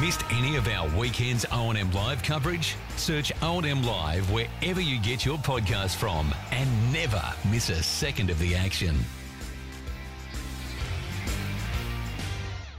Missed 0.00 0.24
any 0.32 0.56
of 0.56 0.68
our 0.68 0.88
weekend's 0.98 1.44
O&M 1.52 1.92
Live 1.92 2.22
coverage? 2.22 2.76
Search 2.96 3.30
O&M 3.42 3.82
Live 3.82 4.30
wherever 4.30 4.80
you 4.80 4.98
get 4.98 5.26
your 5.26 5.36
podcast 5.36 5.96
from 5.96 6.32
and 6.50 6.92
never 6.94 7.22
miss 7.50 7.68
a 7.68 7.82
second 7.82 8.30
of 8.30 8.38
the 8.38 8.54
action. 8.54 8.96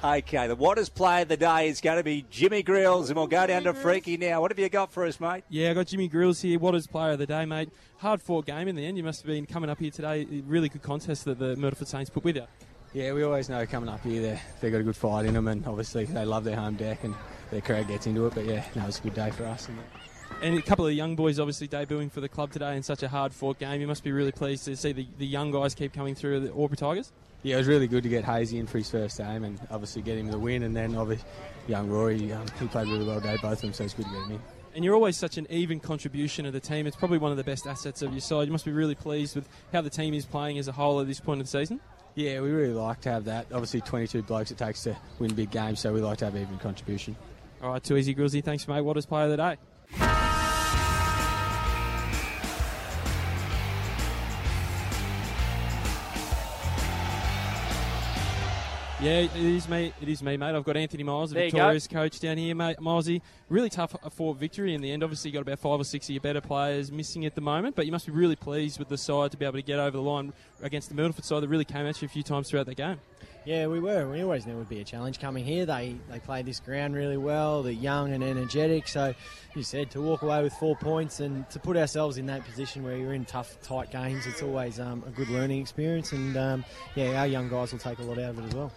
Okay, 0.03 0.47
the 0.47 0.55
Watters 0.55 0.89
play 0.89 1.21
of 1.21 1.27
the 1.27 1.37
day 1.37 1.69
is 1.69 1.81
going 1.81 1.97
to 1.97 2.03
be 2.03 2.25
Jimmy 2.31 2.63
Grills, 2.63 3.11
and 3.11 3.15
we'll 3.15 3.27
go 3.27 3.45
down 3.45 3.63
to 3.63 3.75
Freaky 3.75 4.17
now. 4.17 4.41
What 4.41 4.49
have 4.49 4.57
you 4.57 4.67
got 4.67 4.91
for 4.91 5.05
us, 5.05 5.19
mate? 5.19 5.43
Yeah, 5.49 5.69
I 5.69 5.75
got 5.75 5.85
Jimmy 5.85 6.07
Grills 6.07 6.41
here. 6.41 6.57
Watters 6.57 6.87
player 6.87 7.11
of 7.11 7.19
the 7.19 7.27
day, 7.27 7.45
mate. 7.45 7.69
Hard 7.99 8.23
fought 8.23 8.47
game 8.47 8.67
in 8.67 8.75
the 8.75 8.85
end. 8.85 8.97
You 8.97 9.03
must 9.03 9.21
have 9.21 9.27
been 9.27 9.45
coming 9.45 9.69
up 9.69 9.79
here 9.79 9.91
today. 9.91 10.25
Really 10.47 10.67
good 10.67 10.81
contest 10.81 11.25
that 11.25 11.37
the 11.37 11.55
Myrtleford 11.55 11.87
Saints 11.87 12.09
put 12.09 12.23
with 12.23 12.37
you. 12.37 12.47
Yeah, 12.93 13.13
we 13.13 13.23
always 13.23 13.49
know 13.49 13.65
coming 13.65 13.89
up 13.89 14.03
here 14.03 14.21
they 14.21 14.41
they've 14.61 14.71
got 14.71 14.81
a 14.81 14.83
good 14.83 14.95
fight 14.95 15.25
in 15.25 15.33
them, 15.33 15.47
and 15.47 15.65
obviously 15.65 16.05
they 16.05 16.25
love 16.25 16.43
their 16.43 16.55
home 16.55 16.75
deck 16.75 17.03
and 17.03 17.15
their 17.49 17.61
crowd 17.61 17.87
gets 17.87 18.05
into 18.05 18.25
it. 18.27 18.35
But 18.35 18.45
yeah, 18.45 18.63
no, 18.75 18.83
it 18.83 18.87
was 18.87 18.99
a 18.99 19.01
good 19.01 19.15
day 19.15 19.31
for 19.31 19.45
us. 19.45 19.67
And 19.67 19.79
And 20.43 20.57
a 20.57 20.61
couple 20.61 20.85
of 20.85 20.93
young 20.93 21.15
boys 21.15 21.39
obviously 21.39 21.67
debuting 21.67 22.11
for 22.11 22.21
the 22.21 22.29
club 22.29 22.51
today 22.51 22.75
in 22.75 22.83
such 22.83 23.01
a 23.01 23.07
hard 23.07 23.33
fought 23.33 23.57
game. 23.57 23.81
You 23.81 23.87
must 23.87 24.03
be 24.03 24.11
really 24.11 24.31
pleased 24.31 24.65
to 24.65 24.75
see 24.75 24.91
the, 24.91 25.07
the 25.17 25.25
young 25.25 25.51
guys 25.51 25.73
keep 25.73 25.93
coming 25.93 26.13
through 26.13 26.41
the 26.41 26.51
Albury 26.51 26.77
Tigers. 26.77 27.11
yeah, 27.41 27.55
it 27.55 27.57
was 27.57 27.67
really 27.67 27.87
good 27.87 28.03
to 28.03 28.09
get 28.09 28.25
Hazy 28.25 28.59
in 28.59 28.67
for 28.67 28.77
his 28.77 28.91
first 28.91 29.17
game, 29.17 29.43
and 29.43 29.59
obviously 29.71 30.03
get 30.03 30.17
him 30.17 30.27
the 30.27 30.37
win. 30.37 30.61
And 30.61 30.75
then 30.75 30.95
obviously 30.95 31.27
young 31.67 31.89
Rory, 31.89 32.31
um, 32.31 32.45
he 32.59 32.67
played 32.67 32.87
really 32.87 33.05
well 33.05 33.19
today, 33.19 33.37
both 33.41 33.53
of 33.53 33.61
them, 33.61 33.73
so 33.73 33.85
it's 33.85 33.95
good 33.95 34.05
to 34.05 34.11
get 34.11 34.21
him 34.25 34.31
in. 34.33 34.41
And 34.75 34.83
you're 34.83 34.95
always 34.95 35.17
such 35.17 35.37
an 35.37 35.45
even 35.49 35.79
contribution 35.79 36.45
of 36.45 36.53
the 36.53 36.59
team. 36.59 36.87
It's 36.87 36.95
probably 36.95 37.19
one 37.19 37.31
of 37.31 37.37
the 37.37 37.43
best 37.43 37.67
assets 37.67 38.01
of 38.01 38.11
your 38.11 38.21
side. 38.21 38.47
You 38.47 38.51
must 38.51 38.65
be 38.65 38.71
really 38.71 38.95
pleased 38.95 39.35
with 39.35 39.47
how 39.71 39.81
the 39.81 39.89
team 39.89 40.13
is 40.13 40.25
playing 40.25 40.57
as 40.57 40.67
a 40.67 40.71
whole 40.71 40.99
at 40.99 41.07
this 41.07 41.19
point 41.19 41.41
of 41.41 41.45
the 41.45 41.51
season. 41.59 41.79
Yeah, 42.15 42.41
we 42.41 42.51
really 42.51 42.73
like 42.73 43.01
to 43.01 43.09
have 43.09 43.25
that. 43.25 43.47
Obviously, 43.51 43.81
22 43.81 44.21
blokes 44.23 44.51
it 44.51 44.57
takes 44.57 44.83
to 44.83 44.95
win 45.19 45.33
big 45.33 45.49
games, 45.49 45.79
so 45.79 45.91
we 45.91 46.01
like 46.01 46.19
to 46.19 46.25
have 46.25 46.35
even 46.35 46.57
contribution. 46.59 47.15
All 47.61 47.71
right, 47.71 47.83
too 47.83 47.97
easy, 47.97 48.13
Grillsy. 48.13 48.43
Thanks, 48.43 48.67
mate. 48.67 48.81
Watters 48.81 49.05
player 49.05 49.25
of 49.25 49.31
the 49.31 49.37
day. 49.37 49.57
Yeah, 59.03 59.23
it 59.23 59.35
is 59.35 59.67
me. 59.67 59.91
It 60.01 60.07
is 60.07 60.23
me, 60.23 60.37
mate. 60.37 60.55
I've 60.55 60.63
got 60.63 60.77
Anthony 60.77 61.03
Miles, 61.03 61.31
the 61.31 61.33
There 61.33 61.43
you 61.43 61.51
go. 61.51 61.57
Victoria's 61.57 61.87
coach 61.89 62.21
down 62.21 62.37
here, 62.37 62.55
mate. 62.55 62.77
Milesy, 62.77 63.19
really 63.49 63.69
tough 63.69 63.93
for 64.13 64.33
victory 64.33 64.73
in 64.73 64.81
the 64.81 64.89
end. 64.89 65.03
Obviously, 65.03 65.29
you 65.29 65.33
got 65.33 65.41
about 65.41 65.59
five 65.59 65.77
or 65.77 65.83
six 65.83 66.05
of 66.05 66.11
your 66.11 66.21
better 66.21 66.39
players 66.39 66.89
missing 66.89 67.25
at 67.25 67.35
the 67.35 67.41
moment, 67.41 67.75
but 67.75 67.85
you 67.85 67.91
must 67.91 68.05
be 68.05 68.13
really 68.13 68.37
pleased 68.37 68.79
with 68.79 68.87
the 68.87 68.97
side 68.97 69.31
to 69.31 69.37
be 69.37 69.43
able 69.43 69.57
to 69.57 69.61
get 69.61 69.77
over 69.77 69.97
the 69.97 70.01
line 70.01 70.31
against 70.61 70.87
the 70.87 70.95
Myrtleford 70.95 71.25
side 71.25 71.43
that 71.43 71.49
really 71.49 71.65
came 71.65 71.85
at 71.85 72.01
you 72.01 72.05
a 72.05 72.09
few 72.09 72.23
times 72.23 72.49
throughout 72.49 72.65
the 72.65 72.75
game. 72.75 72.97
Yeah, 73.43 73.67
we 73.67 73.81
were. 73.81 74.09
We 74.09 74.21
always 74.21 74.45
knew 74.45 74.53
it 74.53 74.59
would 74.59 74.69
be 74.69 74.79
a 74.79 74.85
challenge 74.85 75.19
coming 75.19 75.43
here. 75.43 75.65
They 75.65 75.97
they 76.09 76.19
played 76.19 76.45
this 76.45 76.61
ground 76.61 76.95
really 76.95 77.17
well. 77.17 77.61
They're 77.61 77.73
young 77.73 78.13
and 78.13 78.23
energetic. 78.23 78.87
So, 78.87 79.13
you 79.53 79.63
said 79.63 79.91
to 79.91 80.01
walk 80.01 80.21
away 80.21 80.41
with 80.41 80.53
four 80.53 80.77
points 80.77 81.19
and 81.19 81.49
to 81.49 81.59
put 81.59 81.75
ourselves 81.75 82.17
in 82.17 82.25
that 82.27 82.45
position 82.45 82.83
where 82.83 82.95
you're 82.95 83.13
in 83.13 83.25
tough, 83.25 83.61
tight 83.61 83.91
games, 83.91 84.25
it's 84.27 84.41
always 84.41 84.79
um, 84.79 85.03
a 85.05 85.11
good 85.11 85.27
learning 85.27 85.59
experience. 85.59 86.13
And 86.13 86.37
um, 86.37 86.65
yeah, 86.95 87.19
our 87.19 87.27
young 87.27 87.49
guys 87.49 87.73
will 87.73 87.79
take 87.79 87.99
a 87.99 88.03
lot 88.03 88.17
out 88.17 88.29
of 88.29 88.39
it 88.39 88.45
as 88.45 88.55
well. 88.55 88.71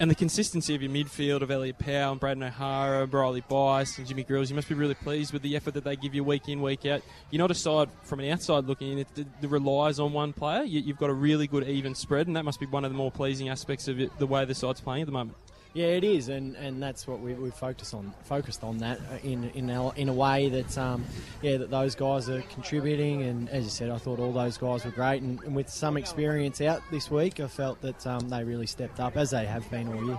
And 0.00 0.08
the 0.08 0.14
consistency 0.14 0.76
of 0.76 0.82
your 0.82 0.92
midfield 0.92 1.42
of 1.42 1.50
Elliott 1.50 1.80
Powell 1.80 2.12
and 2.12 2.20
Braden 2.20 2.44
O'Hara, 2.44 3.04
Riley 3.06 3.42
Bice 3.48 3.98
and 3.98 4.06
Jimmy 4.06 4.22
Grills, 4.22 4.48
you 4.48 4.54
must 4.54 4.68
be 4.68 4.76
really 4.76 4.94
pleased 4.94 5.32
with 5.32 5.42
the 5.42 5.56
effort 5.56 5.74
that 5.74 5.82
they 5.82 5.96
give 5.96 6.14
you 6.14 6.22
week 6.22 6.48
in, 6.48 6.62
week 6.62 6.86
out. 6.86 7.02
You're 7.32 7.40
not 7.40 7.50
a 7.50 7.54
side 7.54 7.88
from 8.04 8.20
an 8.20 8.30
outside 8.30 8.66
looking 8.66 8.92
in, 8.92 8.98
it, 9.00 9.08
it 9.16 9.50
relies 9.50 9.98
on 9.98 10.12
one 10.12 10.32
player. 10.32 10.62
You, 10.62 10.82
you've 10.82 10.98
got 10.98 11.10
a 11.10 11.14
really 11.14 11.48
good 11.48 11.66
even 11.66 11.96
spread, 11.96 12.28
and 12.28 12.36
that 12.36 12.44
must 12.44 12.60
be 12.60 12.66
one 12.66 12.84
of 12.84 12.92
the 12.92 12.96
more 12.96 13.10
pleasing 13.10 13.48
aspects 13.48 13.88
of 13.88 13.98
it, 13.98 14.16
the 14.20 14.26
way 14.28 14.44
the 14.44 14.54
side's 14.54 14.80
playing 14.80 15.02
at 15.02 15.06
the 15.06 15.12
moment. 15.12 15.36
Yeah, 15.74 15.88
it 15.88 16.02
is, 16.02 16.28
and, 16.28 16.56
and 16.56 16.82
that's 16.82 17.06
what 17.06 17.20
we 17.20 17.34
we 17.34 17.50
focused 17.50 17.94
on 17.94 18.12
focused 18.24 18.64
on 18.64 18.78
that 18.78 18.98
uh, 19.12 19.18
in 19.22 19.50
in 19.50 19.70
our, 19.70 19.92
in 19.96 20.08
a 20.08 20.12
way 20.12 20.48
that 20.48 20.76
um, 20.78 21.04
yeah 21.42 21.58
that 21.58 21.70
those 21.70 21.94
guys 21.94 22.28
are 22.30 22.40
contributing, 22.42 23.22
and 23.22 23.48
as 23.50 23.64
you 23.64 23.70
said, 23.70 23.90
I 23.90 23.98
thought 23.98 24.18
all 24.18 24.32
those 24.32 24.56
guys 24.56 24.84
were 24.84 24.90
great, 24.90 25.22
and, 25.22 25.40
and 25.44 25.54
with 25.54 25.68
some 25.68 25.96
experience 25.96 26.60
out 26.62 26.82
this 26.90 27.10
week, 27.10 27.38
I 27.38 27.48
felt 27.48 27.80
that 27.82 28.06
um, 28.06 28.28
they 28.28 28.42
really 28.44 28.66
stepped 28.66 28.98
up 28.98 29.16
as 29.16 29.30
they 29.30 29.44
have 29.44 29.70
been 29.70 29.88
all 29.88 30.04
year. 30.04 30.18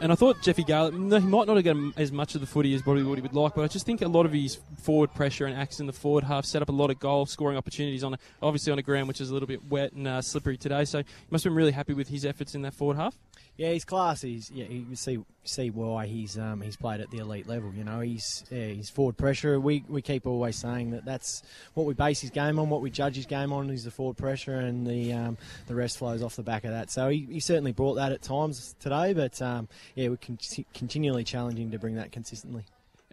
And 0.00 0.10
I 0.12 0.16
thought 0.16 0.42
Jeffy 0.42 0.64
Garlett, 0.64 0.94
no, 0.94 1.18
he 1.18 1.26
might 1.26 1.46
not 1.46 1.56
have 1.56 1.64
got 1.64 1.76
as 1.96 2.12
much 2.12 2.34
of 2.34 2.40
the 2.40 2.46
footy 2.46 2.74
as 2.74 2.84
what 2.84 2.96
he 2.96 3.02
would 3.02 3.32
like, 3.32 3.54
but 3.54 3.62
I 3.62 3.68
just 3.68 3.86
think 3.86 4.02
a 4.02 4.08
lot 4.08 4.26
of 4.26 4.32
his 4.32 4.58
forward 4.82 5.14
pressure 5.14 5.46
and 5.46 5.56
acts 5.56 5.80
in 5.80 5.86
the 5.86 5.92
forward 5.92 6.24
half 6.24 6.44
set 6.44 6.62
up 6.62 6.68
a 6.68 6.72
lot 6.72 6.90
of 6.90 6.98
goal 6.98 7.26
scoring 7.26 7.56
opportunities 7.56 8.02
on 8.02 8.14
a, 8.14 8.18
obviously 8.42 8.72
on 8.72 8.78
a 8.78 8.82
ground 8.82 9.08
which 9.08 9.20
is 9.20 9.30
a 9.30 9.32
little 9.32 9.46
bit 9.46 9.64
wet 9.68 9.92
and 9.92 10.06
uh, 10.06 10.20
slippery 10.20 10.56
today. 10.56 10.84
So 10.84 10.98
you 10.98 11.04
must 11.30 11.44
have 11.44 11.52
been 11.52 11.56
really 11.56 11.72
happy 11.72 11.94
with 11.94 12.08
his 12.08 12.24
efforts 12.24 12.54
in 12.54 12.62
that 12.62 12.74
forward 12.74 12.96
half. 12.96 13.16
Yeah, 13.56 13.70
he's 13.70 13.84
class. 13.84 14.22
He's 14.22 14.50
yeah. 14.50 14.66
You 14.66 14.96
see 14.96 15.18
see 15.44 15.70
why 15.70 16.06
he's 16.06 16.38
um, 16.38 16.60
he's 16.60 16.76
played 16.76 17.00
at 17.00 17.10
the 17.10 17.18
elite 17.18 17.46
level. 17.46 17.72
You 17.74 17.84
know, 17.84 18.00
he's 18.00 18.44
yeah, 18.50 18.68
he's 18.68 18.90
forward 18.90 19.16
pressure. 19.16 19.58
We 19.60 19.84
we 19.88 20.02
keep 20.02 20.26
always 20.26 20.56
saying 20.56 20.90
that 20.92 21.04
that's 21.04 21.42
what 21.74 21.86
we 21.86 21.94
base 21.94 22.20
his 22.20 22.30
game 22.30 22.58
on. 22.58 22.70
What 22.70 22.80
we 22.80 22.90
judge 22.90 23.16
his 23.16 23.26
game 23.26 23.52
on 23.52 23.70
is 23.70 23.84
the 23.84 23.90
forward 23.90 24.16
pressure, 24.16 24.58
and 24.58 24.86
the 24.86 25.12
um, 25.12 25.38
the 25.66 25.74
rest 25.74 25.98
flows 25.98 26.22
off 26.22 26.36
the 26.36 26.42
back 26.42 26.64
of 26.64 26.70
that. 26.70 26.90
So 26.90 27.08
he, 27.08 27.26
he 27.30 27.40
certainly 27.40 27.72
brought 27.72 27.94
that 27.94 28.12
at 28.12 28.22
times 28.22 28.74
today. 28.80 29.12
But 29.12 29.40
um, 29.40 29.68
yeah, 29.94 30.08
we're 30.08 30.16
con- 30.16 30.38
continually 30.72 31.24
challenging 31.24 31.70
to 31.70 31.78
bring 31.78 31.96
that 31.96 32.12
consistently. 32.12 32.64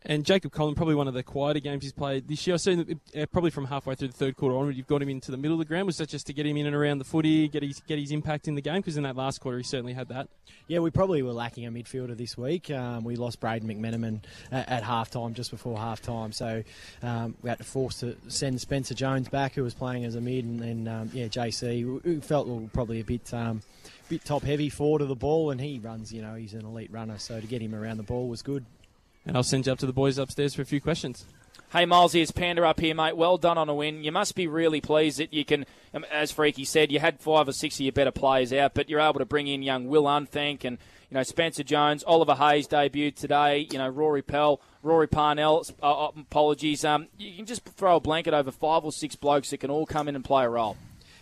And 0.03 0.25
Jacob 0.25 0.51
Conlon, 0.51 0.75
probably 0.75 0.95
one 0.95 1.07
of 1.07 1.13
the 1.13 1.21
quieter 1.21 1.59
games 1.59 1.83
he's 1.83 1.93
played 1.93 2.27
this 2.27 2.47
year. 2.47 2.55
I've 2.55 2.61
seen 2.61 2.99
uh, 3.15 3.25
probably 3.27 3.51
from 3.51 3.65
halfway 3.65 3.93
through 3.93 4.07
the 4.07 4.13
third 4.15 4.35
quarter 4.35 4.57
onward, 4.57 4.75
you've 4.75 4.87
got 4.87 4.99
him 5.01 5.09
into 5.09 5.29
the 5.29 5.37
middle 5.37 5.53
of 5.53 5.59
the 5.59 5.65
ground. 5.65 5.85
Was 5.85 5.97
that 5.97 6.09
just 6.09 6.25
to 6.27 6.33
get 6.33 6.45
him 6.45 6.57
in 6.57 6.65
and 6.65 6.75
around 6.75 6.97
the 6.97 7.03
footy, 7.03 7.47
get 7.47 7.61
his 7.61 7.81
get 7.81 7.99
his 7.99 8.11
impact 8.11 8.47
in 8.47 8.55
the 8.55 8.61
game? 8.61 8.77
Because 8.77 8.97
in 8.97 9.03
that 9.03 9.15
last 9.15 9.41
quarter, 9.41 9.59
he 9.59 9.63
certainly 9.63 9.93
had 9.93 10.07
that. 10.09 10.27
Yeah, 10.67 10.79
we 10.79 10.89
probably 10.89 11.21
were 11.21 11.33
lacking 11.33 11.67
a 11.67 11.71
midfielder 11.71 12.17
this 12.17 12.35
week. 12.35 12.71
Um, 12.71 13.03
we 13.03 13.15
lost 13.15 13.39
Braden 13.39 13.69
McMenamin 13.69 14.23
at, 14.51 14.69
at 14.69 14.83
half 14.83 15.11
time, 15.11 15.35
just 15.35 15.51
before 15.51 15.77
half 15.77 16.01
time. 16.01 16.31
So 16.31 16.63
um, 17.03 17.35
we 17.43 17.49
had 17.49 17.59
to 17.59 17.63
force 17.63 17.99
to 17.99 18.17
send 18.27 18.59
Spencer 18.59 18.95
Jones 18.95 19.29
back, 19.29 19.53
who 19.53 19.63
was 19.63 19.75
playing 19.75 20.05
as 20.05 20.15
a 20.15 20.21
mid, 20.21 20.45
and 20.45 20.59
then 20.59 20.87
um, 20.87 21.11
yeah, 21.13 21.27
JC, 21.27 21.81
who 21.81 22.21
felt 22.21 22.73
probably 22.73 23.01
a 23.01 23.05
bit. 23.05 23.33
Um, 23.33 23.61
Bit 24.09 24.25
top 24.25 24.43
heavy 24.43 24.67
forward 24.67 25.01
of 25.01 25.07
the 25.07 25.15
ball, 25.15 25.51
and 25.51 25.61
he 25.61 25.79
runs. 25.79 26.11
You 26.11 26.21
know, 26.21 26.35
he's 26.35 26.53
an 26.53 26.65
elite 26.65 26.91
runner. 26.91 27.17
So 27.17 27.39
to 27.39 27.47
get 27.47 27.61
him 27.61 27.73
around 27.73 27.95
the 27.95 28.03
ball 28.03 28.27
was 28.27 28.41
good. 28.41 28.65
And 29.25 29.37
I'll 29.37 29.43
send 29.43 29.65
you 29.65 29.71
up 29.71 29.79
to 29.79 29.85
the 29.85 29.93
boys 29.93 30.17
upstairs 30.17 30.55
for 30.55 30.61
a 30.61 30.65
few 30.65 30.81
questions. 30.81 31.25
Hey, 31.71 31.85
Miles, 31.85 32.13
it's 32.15 32.31
Panda 32.31 32.67
up 32.67 32.81
here, 32.81 32.93
mate. 32.93 33.15
Well 33.15 33.37
done 33.37 33.57
on 33.57 33.69
a 33.69 33.73
win. 33.73 34.03
You 34.03 34.11
must 34.11 34.35
be 34.35 34.45
really 34.45 34.81
pleased 34.81 35.19
that 35.19 35.31
you 35.31 35.45
can, 35.45 35.65
um, 35.93 36.05
as 36.11 36.29
Freaky 36.29 36.65
said, 36.65 36.91
you 36.91 36.99
had 36.99 37.21
five 37.21 37.47
or 37.47 37.53
six 37.53 37.75
of 37.75 37.81
your 37.81 37.93
better 37.93 38.11
players 38.11 38.51
out, 38.51 38.73
but 38.73 38.89
you're 38.89 38.99
able 38.99 39.19
to 39.19 39.25
bring 39.25 39.47
in 39.47 39.63
young 39.63 39.87
Will 39.87 40.03
Unthank 40.03 40.65
and, 40.65 40.77
you 41.09 41.15
know, 41.15 41.23
Spencer 41.23 41.63
Jones, 41.63 42.03
Oliver 42.05 42.35
Hayes 42.35 42.67
debuted 42.67 43.15
today, 43.15 43.69
you 43.71 43.77
know, 43.77 43.87
Rory 43.87 44.21
Pell, 44.21 44.59
Rory 44.83 45.07
Parnell, 45.07 45.65
uh, 45.81 46.07
uh, 46.07 46.11
apologies. 46.19 46.83
Um, 46.83 47.07
you 47.17 47.37
can 47.37 47.45
just 47.45 47.63
throw 47.63 47.95
a 47.95 48.01
blanket 48.01 48.33
over 48.33 48.51
five 48.51 48.83
or 48.83 48.91
six 48.91 49.15
blokes 49.15 49.51
that 49.51 49.59
can 49.59 49.69
all 49.69 49.85
come 49.85 50.09
in 50.09 50.15
and 50.15 50.25
play 50.25 50.43
a 50.43 50.49
role. 50.49 50.75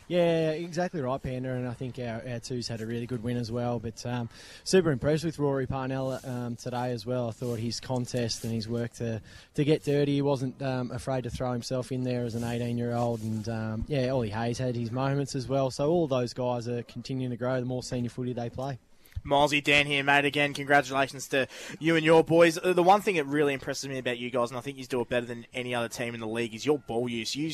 Yeah, 0.09 0.49
exactly 0.53 1.01
right, 1.01 1.21
Panda, 1.21 1.51
and 1.51 1.67
I 1.67 1.73
think 1.73 1.99
our, 1.99 2.23
our 2.27 2.39
twos 2.39 2.67
had 2.67 2.81
a 2.81 2.85
really 2.87 3.05
good 3.05 3.21
win 3.21 3.37
as 3.37 3.51
well. 3.51 3.77
But 3.77 4.03
um, 4.07 4.27
super 4.63 4.89
impressed 4.89 5.23
with 5.23 5.37
Rory 5.37 5.67
Parnell 5.67 6.19
um, 6.23 6.55
today 6.55 6.93
as 6.93 7.05
well. 7.05 7.27
I 7.27 7.31
thought 7.31 7.59
his 7.59 7.79
contest 7.79 8.43
and 8.43 8.51
his 8.51 8.67
work 8.67 8.91
to, 8.93 9.21
to 9.53 9.63
get 9.63 9.83
dirty, 9.83 10.15
he 10.15 10.21
wasn't 10.23 10.59
um, 10.63 10.89
afraid 10.89 11.25
to 11.25 11.29
throw 11.29 11.51
himself 11.51 11.91
in 11.91 12.03
there 12.03 12.25
as 12.25 12.33
an 12.33 12.43
18 12.43 12.75
year 12.75 12.95
old. 12.95 13.21
And 13.21 13.47
um, 13.49 13.85
yeah, 13.87 14.09
Ollie 14.09 14.31
Hayes 14.31 14.57
had 14.57 14.75
his 14.75 14.89
moments 14.89 15.35
as 15.35 15.47
well. 15.47 15.69
So 15.69 15.91
all 15.91 16.07
those 16.07 16.33
guys 16.33 16.67
are 16.67 16.81
continuing 16.81 17.29
to 17.29 17.37
grow 17.37 17.59
the 17.59 17.67
more 17.67 17.83
senior 17.83 18.09
footy 18.09 18.33
they 18.33 18.49
play. 18.49 18.79
Milesy, 19.25 19.63
Dan 19.63 19.85
here, 19.85 20.03
mate. 20.03 20.25
Again, 20.25 20.53
congratulations 20.53 21.27
to 21.29 21.47
you 21.79 21.95
and 21.95 22.05
your 22.05 22.23
boys. 22.23 22.57
Uh, 22.57 22.73
The 22.73 22.83
one 22.83 23.01
thing 23.01 23.15
that 23.15 23.25
really 23.25 23.53
impresses 23.53 23.87
me 23.87 23.97
about 23.97 24.17
you 24.17 24.29
guys, 24.29 24.49
and 24.49 24.57
I 24.57 24.61
think 24.61 24.77
you 24.77 24.85
do 24.85 25.01
it 25.01 25.09
better 25.09 25.25
than 25.25 25.45
any 25.53 25.75
other 25.75 25.89
team 25.89 26.13
in 26.13 26.19
the 26.19 26.27
league, 26.27 26.55
is 26.55 26.65
your 26.65 26.79
ball 26.79 27.09
use. 27.09 27.35
You, 27.35 27.51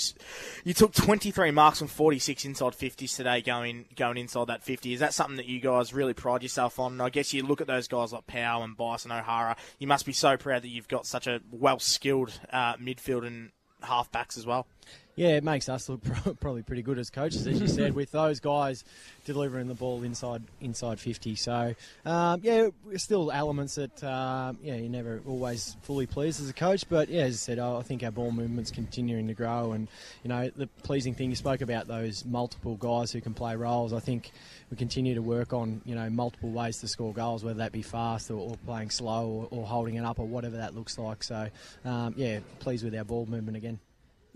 you 0.63 0.73
took 0.73 0.93
23 0.93 1.51
marks 1.51 1.79
from 1.79 1.87
46 1.87 2.45
inside 2.45 2.73
50s 2.73 3.15
today, 3.15 3.41
going 3.41 3.85
going 3.95 4.17
inside 4.17 4.47
that 4.47 4.63
50. 4.63 4.93
Is 4.93 4.99
that 4.99 5.13
something 5.13 5.37
that 5.37 5.47
you 5.47 5.59
guys 5.59 5.93
really 5.93 6.13
pride 6.13 6.43
yourself 6.43 6.79
on? 6.79 6.93
And 6.93 7.01
I 7.01 7.09
guess 7.09 7.33
you 7.33 7.43
look 7.43 7.61
at 7.61 7.67
those 7.67 7.87
guys 7.87 8.13
like 8.13 8.27
Powell 8.27 8.63
and 8.63 8.77
Bice 8.77 9.03
and 9.03 9.11
O'Hara. 9.13 9.55
You 9.79 9.87
must 9.87 10.05
be 10.05 10.13
so 10.13 10.37
proud 10.37 10.61
that 10.63 10.69
you've 10.69 10.87
got 10.87 11.05
such 11.05 11.27
a 11.27 11.41
well 11.51 11.79
skilled 11.79 12.39
uh, 12.51 12.75
midfield 12.77 13.25
and 13.25 13.51
halfbacks 13.83 14.37
as 14.37 14.45
well. 14.45 14.67
Yeah, 15.15 15.29
it 15.29 15.43
makes 15.45 15.69
us 15.69 15.87
look 15.87 16.03
pro- 16.23 16.33
probably 16.33 16.61
pretty 16.61 16.81
good 16.81 16.99
as 16.99 17.09
coaches, 17.09 17.47
as 17.47 17.61
you 17.61 17.67
said, 17.67 17.93
with 17.93 18.11
those 18.11 18.41
guys 18.41 18.83
delivering 19.23 19.67
the 19.67 19.73
ball 19.73 20.03
inside 20.03 20.43
inside 20.59 20.99
50. 20.99 21.35
So, 21.35 21.73
um, 22.05 22.41
yeah, 22.43 22.67
still 22.97 23.31
elements 23.31 23.75
that, 23.75 24.03
um, 24.03 24.59
yeah, 24.61 24.75
you're 24.75 24.89
never 24.89 25.21
always 25.25 25.77
fully 25.83 26.05
pleased 26.05 26.41
as 26.41 26.49
a 26.49 26.53
coach. 26.53 26.87
But, 26.89 27.07
yeah, 27.09 27.23
as 27.23 27.35
I 27.35 27.37
said, 27.37 27.59
I 27.59 27.77
I 27.77 27.81
think 27.81 28.03
our 28.03 28.11
ball 28.11 28.31
movement's 28.31 28.71
continuing 28.71 29.27
to 29.27 29.33
grow. 29.33 29.71
And, 29.71 29.87
you 30.23 30.29
know, 30.29 30.49
the 30.53 30.67
pleasing 30.83 31.13
thing, 31.13 31.29
you 31.29 31.35
spoke 31.35 31.61
about 31.61 31.87
those 31.87 32.25
multiple 32.25 32.75
guys 32.75 33.11
who 33.11 33.21
can 33.21 33.33
play 33.33 33.55
roles. 33.55 33.93
I 33.93 33.99
think 33.99 34.31
we 34.69 34.75
continue 34.75 35.15
to 35.15 35.21
work 35.21 35.53
on, 35.53 35.81
you 35.85 35.95
know, 35.95 36.09
multiple 36.09 36.51
ways 36.51 36.79
to 36.79 36.87
score 36.89 37.13
goals, 37.13 37.43
whether 37.43 37.59
that 37.59 37.71
be 37.71 37.81
fast 37.81 38.31
or, 38.31 38.39
or 38.39 38.57
playing 38.65 38.89
slow 38.89 39.47
or, 39.51 39.59
or 39.59 39.65
holding 39.65 39.95
it 39.95 40.03
up 40.03 40.19
or 40.19 40.27
whatever 40.27 40.57
that 40.57 40.75
looks 40.75 40.97
like. 40.97 41.23
So, 41.23 41.47
um, 41.85 42.13
yeah, 42.17 42.39
pleased 42.59 42.83
with 42.83 42.95
our 42.95 43.05
ball 43.05 43.25
movement 43.27 43.55
again. 43.55 43.79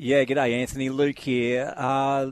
Yeah, 0.01 0.24
good 0.24 0.36
day, 0.36 0.62
Anthony. 0.62 0.88
Luke 0.88 1.19
here. 1.19 1.74
Uh, 1.75 2.31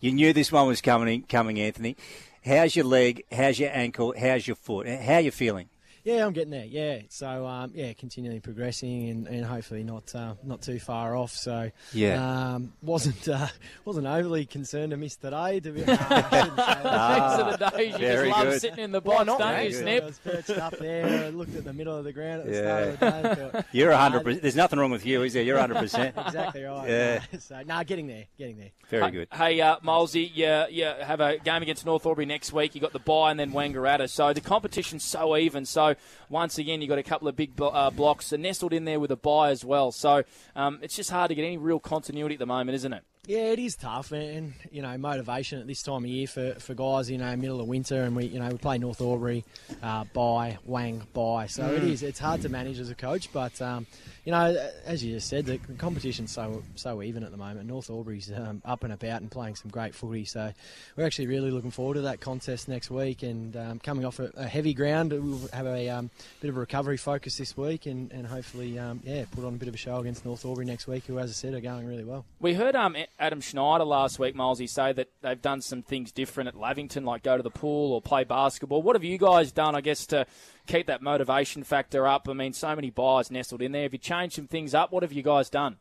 you 0.00 0.12
knew 0.12 0.32
this 0.32 0.52
one 0.52 0.68
was 0.68 0.80
coming, 0.80 1.22
coming, 1.22 1.58
Anthony. 1.58 1.96
How's 2.44 2.76
your 2.76 2.84
leg? 2.84 3.24
How's 3.32 3.58
your 3.58 3.70
ankle? 3.72 4.14
How's 4.16 4.46
your 4.46 4.54
foot? 4.54 4.86
How 4.86 5.14
are 5.14 5.20
you 5.20 5.32
feeling? 5.32 5.68
Yeah, 6.04 6.24
I'm 6.26 6.32
getting 6.32 6.50
there. 6.50 6.64
Yeah, 6.64 7.00
so 7.08 7.46
um, 7.46 7.72
yeah, 7.74 7.92
continually 7.92 8.40
progressing 8.40 9.08
and, 9.10 9.26
and 9.26 9.44
hopefully 9.44 9.82
not 9.84 10.14
uh, 10.14 10.34
not 10.42 10.62
too 10.62 10.78
far 10.78 11.16
off. 11.16 11.32
So 11.32 11.70
Yeah. 11.92 12.54
um, 12.54 12.72
wasn't 12.82 13.28
uh, 13.28 13.48
wasn't 13.84 14.06
overly 14.06 14.46
concerned 14.46 14.90
to 14.90 14.96
miss 14.96 15.16
today. 15.16 15.60
To 15.60 15.70
be, 15.72 15.80
no, 15.84 15.92
I 15.94 15.96
shouldn't 15.96 16.56
say 16.56 16.82
that. 16.82 17.14
These 17.14 17.40
are 17.40 17.56
the 17.56 17.70
days 17.76 17.92
you 17.92 17.98
very 17.98 18.28
just 18.28 18.38
love 18.38 18.48
good. 18.48 18.60
sitting 18.60 18.84
in 18.84 18.92
the 18.92 19.00
box, 19.00 19.26
not, 19.26 19.38
don't 19.38 19.52
mate? 19.52 19.64
you, 19.64 19.70
Good. 19.70 19.82
Snip? 19.82 20.02
I 20.02 20.06
was 20.06 20.18
perched 20.18 20.50
up 20.50 20.78
there. 20.78 21.26
I 21.26 21.30
looked 21.30 21.54
at 21.56 21.64
the 21.64 21.72
middle 21.72 21.96
of 21.96 22.04
the 22.04 22.12
ground 22.12 22.40
at 22.42 22.46
the 22.46 22.54
start 22.54 22.82
of 22.84 23.00
the 23.00 23.34
day. 23.34 23.50
thought, 23.50 23.66
You're 23.72 23.90
"Nah, 23.90 24.10
100%. 24.10 24.40
There's 24.42 24.56
nothing 24.56 24.78
wrong 24.78 24.90
with 24.90 25.04
you, 25.06 25.22
is 25.22 25.32
there? 25.34 25.42
You're 25.42 25.58
100%. 25.58 26.12
Exactly 26.28 26.62
right. 26.62 26.88
Yeah. 26.88 27.20
no. 27.32 27.38
So, 27.38 27.62
no, 27.66 27.82
getting 27.84 28.06
there, 28.06 28.24
getting 28.38 28.58
there. 28.58 28.70
Very 28.88 29.10
good. 29.10 29.28
Hey, 29.32 29.60
uh, 29.60 29.76
Milesy, 29.84 30.30
you, 30.34 30.64
you 30.70 30.84
have 30.84 31.20
a 31.20 31.38
game 31.38 31.62
against 31.62 31.84
North 31.86 32.06
Albury 32.06 32.26
next 32.26 32.52
week. 32.52 32.74
you 32.74 32.80
got 32.80 32.92
the 32.92 32.98
bye 32.98 33.30
and 33.30 33.38
then 33.40 33.52
Wangaratta. 33.52 34.08
So 34.08 34.32
the 34.32 34.40
competition's 34.40 35.04
so 35.04 35.36
even. 35.36 35.64
So 35.64 35.87
once 36.28 36.58
again, 36.58 36.80
you've 36.80 36.88
got 36.88 36.98
a 36.98 37.02
couple 37.02 37.28
of 37.28 37.36
big 37.36 37.52
uh, 37.60 37.90
blocks 37.90 38.32
nestled 38.32 38.72
in 38.72 38.84
there 38.84 39.00
with 39.00 39.10
a 39.10 39.16
bye 39.16 39.50
as 39.50 39.64
well. 39.64 39.92
So 39.92 40.24
um, 40.56 40.78
it's 40.82 40.96
just 40.96 41.10
hard 41.10 41.28
to 41.28 41.34
get 41.34 41.44
any 41.44 41.56
real 41.56 41.80
continuity 41.80 42.34
at 42.34 42.38
the 42.38 42.46
moment, 42.46 42.74
isn't 42.76 42.92
it? 42.92 43.04
Yeah, 43.26 43.52
it 43.52 43.58
is 43.58 43.76
tough, 43.76 44.10
and, 44.12 44.54
you 44.72 44.80
know, 44.80 44.96
motivation 44.96 45.60
at 45.60 45.66
this 45.66 45.82
time 45.82 46.04
of 46.04 46.06
year 46.06 46.26
for, 46.26 46.54
for 46.54 46.72
guys, 46.72 47.10
you 47.10 47.18
know, 47.18 47.36
middle 47.36 47.60
of 47.60 47.66
winter, 47.66 48.04
and 48.04 48.16
we, 48.16 48.24
you 48.24 48.38
know, 48.38 48.48
we 48.48 48.56
play 48.56 48.78
North 48.78 49.02
Albury, 49.02 49.44
uh, 49.82 50.04
bye 50.14 50.56
Wang, 50.64 51.06
bye. 51.12 51.46
So 51.46 51.66
it 51.66 51.84
is, 51.84 52.02
it's 52.02 52.18
hard 52.18 52.40
to 52.40 52.48
manage 52.48 52.78
as 52.78 52.88
a 52.88 52.94
coach, 52.94 53.30
but 53.30 53.60
um, 53.60 53.86
you 54.28 54.32
know, 54.32 54.54
as 54.84 55.02
you 55.02 55.14
just 55.14 55.26
said, 55.26 55.46
the 55.46 55.56
competition's 55.78 56.32
so 56.32 56.62
so 56.74 57.02
even 57.02 57.22
at 57.22 57.30
the 57.30 57.38
moment. 57.38 57.66
North 57.66 57.88
Albury's 57.88 58.30
um, 58.30 58.60
up 58.62 58.84
and 58.84 58.92
about 58.92 59.22
and 59.22 59.30
playing 59.30 59.54
some 59.54 59.70
great 59.70 59.94
footy, 59.94 60.26
so 60.26 60.52
we're 60.96 61.06
actually 61.06 61.28
really 61.28 61.50
looking 61.50 61.70
forward 61.70 61.94
to 61.94 62.02
that 62.02 62.20
contest 62.20 62.68
next 62.68 62.90
week. 62.90 63.22
And 63.22 63.56
um, 63.56 63.78
coming 63.78 64.04
off 64.04 64.18
a, 64.18 64.30
a 64.36 64.46
heavy 64.46 64.74
ground, 64.74 65.12
we'll 65.12 65.48
have 65.54 65.64
a 65.64 65.88
um, 65.88 66.10
bit 66.42 66.50
of 66.50 66.58
a 66.58 66.60
recovery 66.60 66.98
focus 66.98 67.38
this 67.38 67.56
week, 67.56 67.86
and, 67.86 68.12
and 68.12 68.26
hopefully, 68.26 68.78
um, 68.78 69.00
yeah, 69.02 69.24
put 69.30 69.46
on 69.46 69.54
a 69.54 69.56
bit 69.56 69.66
of 69.68 69.74
a 69.74 69.78
show 69.78 69.96
against 69.96 70.26
North 70.26 70.44
Albury 70.44 70.66
next 70.66 70.86
week, 70.86 71.06
who, 71.06 71.18
as 71.18 71.30
I 71.30 71.32
said, 71.32 71.54
are 71.54 71.60
going 71.60 71.86
really 71.86 72.04
well. 72.04 72.26
We 72.38 72.52
heard 72.52 72.76
um, 72.76 72.98
Adam 73.18 73.40
Schneider 73.40 73.84
last 73.84 74.18
week, 74.18 74.36
Milesy, 74.36 74.68
say 74.68 74.92
that 74.92 75.08
they've 75.22 75.40
done 75.40 75.62
some 75.62 75.80
things 75.80 76.12
different 76.12 76.48
at 76.48 76.54
Lavington, 76.54 77.06
like 77.06 77.22
go 77.22 77.38
to 77.38 77.42
the 77.42 77.48
pool 77.48 77.94
or 77.94 78.02
play 78.02 78.24
basketball. 78.24 78.82
What 78.82 78.94
have 78.94 79.04
you 79.04 79.16
guys 79.16 79.52
done, 79.52 79.74
I 79.74 79.80
guess, 79.80 80.04
to 80.08 80.26
keep 80.68 80.86
that 80.86 81.02
motivation 81.02 81.64
factor 81.64 82.06
up? 82.06 82.28
I 82.28 82.32
mean, 82.34 82.52
so 82.52 82.76
many 82.76 82.90
buyers 82.90 83.30
nestled 83.30 83.62
in 83.62 83.72
there. 83.72 83.82
Have 83.82 83.92
you 83.94 83.98
changed 83.98 84.36
some 84.36 84.46
things 84.46 84.74
up? 84.74 84.92
What 84.92 85.02
have 85.02 85.12
you 85.12 85.22
guys 85.22 85.50
done? 85.50 85.78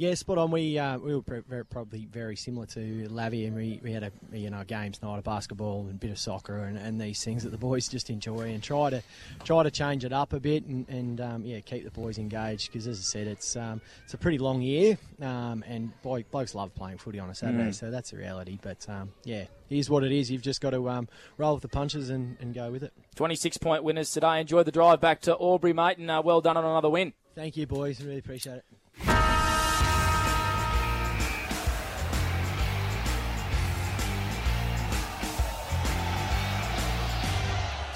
Yeah, 0.00 0.14
spot 0.14 0.38
on. 0.38 0.50
We 0.50 0.78
uh, 0.78 0.96
we 0.96 1.14
were 1.14 1.20
pre- 1.20 1.40
very, 1.40 1.66
probably 1.66 2.06
very 2.06 2.34
similar 2.34 2.64
to 2.68 3.06
Lavi, 3.10 3.46
and 3.46 3.54
we, 3.54 3.80
we 3.82 3.92
had 3.92 4.02
a 4.02 4.10
you 4.32 4.48
know 4.48 4.64
games 4.64 5.02
night 5.02 5.18
of 5.18 5.24
basketball 5.24 5.82
and 5.82 5.90
a 5.90 5.92
bit 5.92 6.10
of 6.10 6.18
soccer 6.18 6.56
and, 6.56 6.78
and 6.78 6.98
these 6.98 7.22
things 7.22 7.42
that 7.42 7.50
the 7.50 7.58
boys 7.58 7.86
just 7.86 8.08
enjoy 8.08 8.48
and 8.50 8.62
try 8.62 8.88
to 8.88 9.02
try 9.44 9.62
to 9.62 9.70
change 9.70 10.06
it 10.06 10.12
up 10.14 10.32
a 10.32 10.40
bit 10.40 10.64
and, 10.64 10.88
and 10.88 11.20
um, 11.20 11.44
yeah 11.44 11.60
keep 11.60 11.84
the 11.84 11.90
boys 11.90 12.16
engaged 12.16 12.72
because 12.72 12.86
as 12.86 12.98
I 12.98 13.02
said 13.02 13.26
it's 13.26 13.56
um, 13.56 13.82
it's 14.02 14.14
a 14.14 14.16
pretty 14.16 14.38
long 14.38 14.62
year 14.62 14.96
um, 15.20 15.62
and 15.68 15.92
boy, 16.00 16.24
blokes 16.30 16.54
love 16.54 16.74
playing 16.74 16.96
footy 16.96 17.18
on 17.18 17.28
a 17.28 17.34
Saturday, 17.34 17.70
so 17.72 17.90
that's 17.90 18.14
a 18.14 18.16
reality. 18.16 18.58
But 18.62 18.88
um, 18.88 19.10
yeah, 19.24 19.44
here's 19.68 19.90
what 19.90 20.02
it 20.02 20.12
is. 20.12 20.30
You've 20.30 20.40
just 20.40 20.62
got 20.62 20.70
to 20.70 20.88
um, 20.88 21.08
roll 21.36 21.52
with 21.52 21.62
the 21.62 21.68
punches 21.68 22.08
and, 22.08 22.38
and 22.40 22.54
go 22.54 22.70
with 22.70 22.84
it. 22.84 22.94
26 23.16 23.58
point 23.58 23.84
winners 23.84 24.10
today. 24.10 24.40
Enjoy 24.40 24.62
the 24.62 24.72
drive 24.72 25.02
back 25.02 25.20
to 25.22 25.36
Albury, 25.38 25.74
mate, 25.74 25.98
and 25.98 26.10
uh, 26.10 26.22
well 26.24 26.40
done 26.40 26.56
on 26.56 26.64
another 26.64 26.88
win. 26.88 27.12
Thank 27.34 27.58
you, 27.58 27.66
boys. 27.66 28.02
Really 28.02 28.18
appreciate 28.18 28.56
it. 28.56 28.64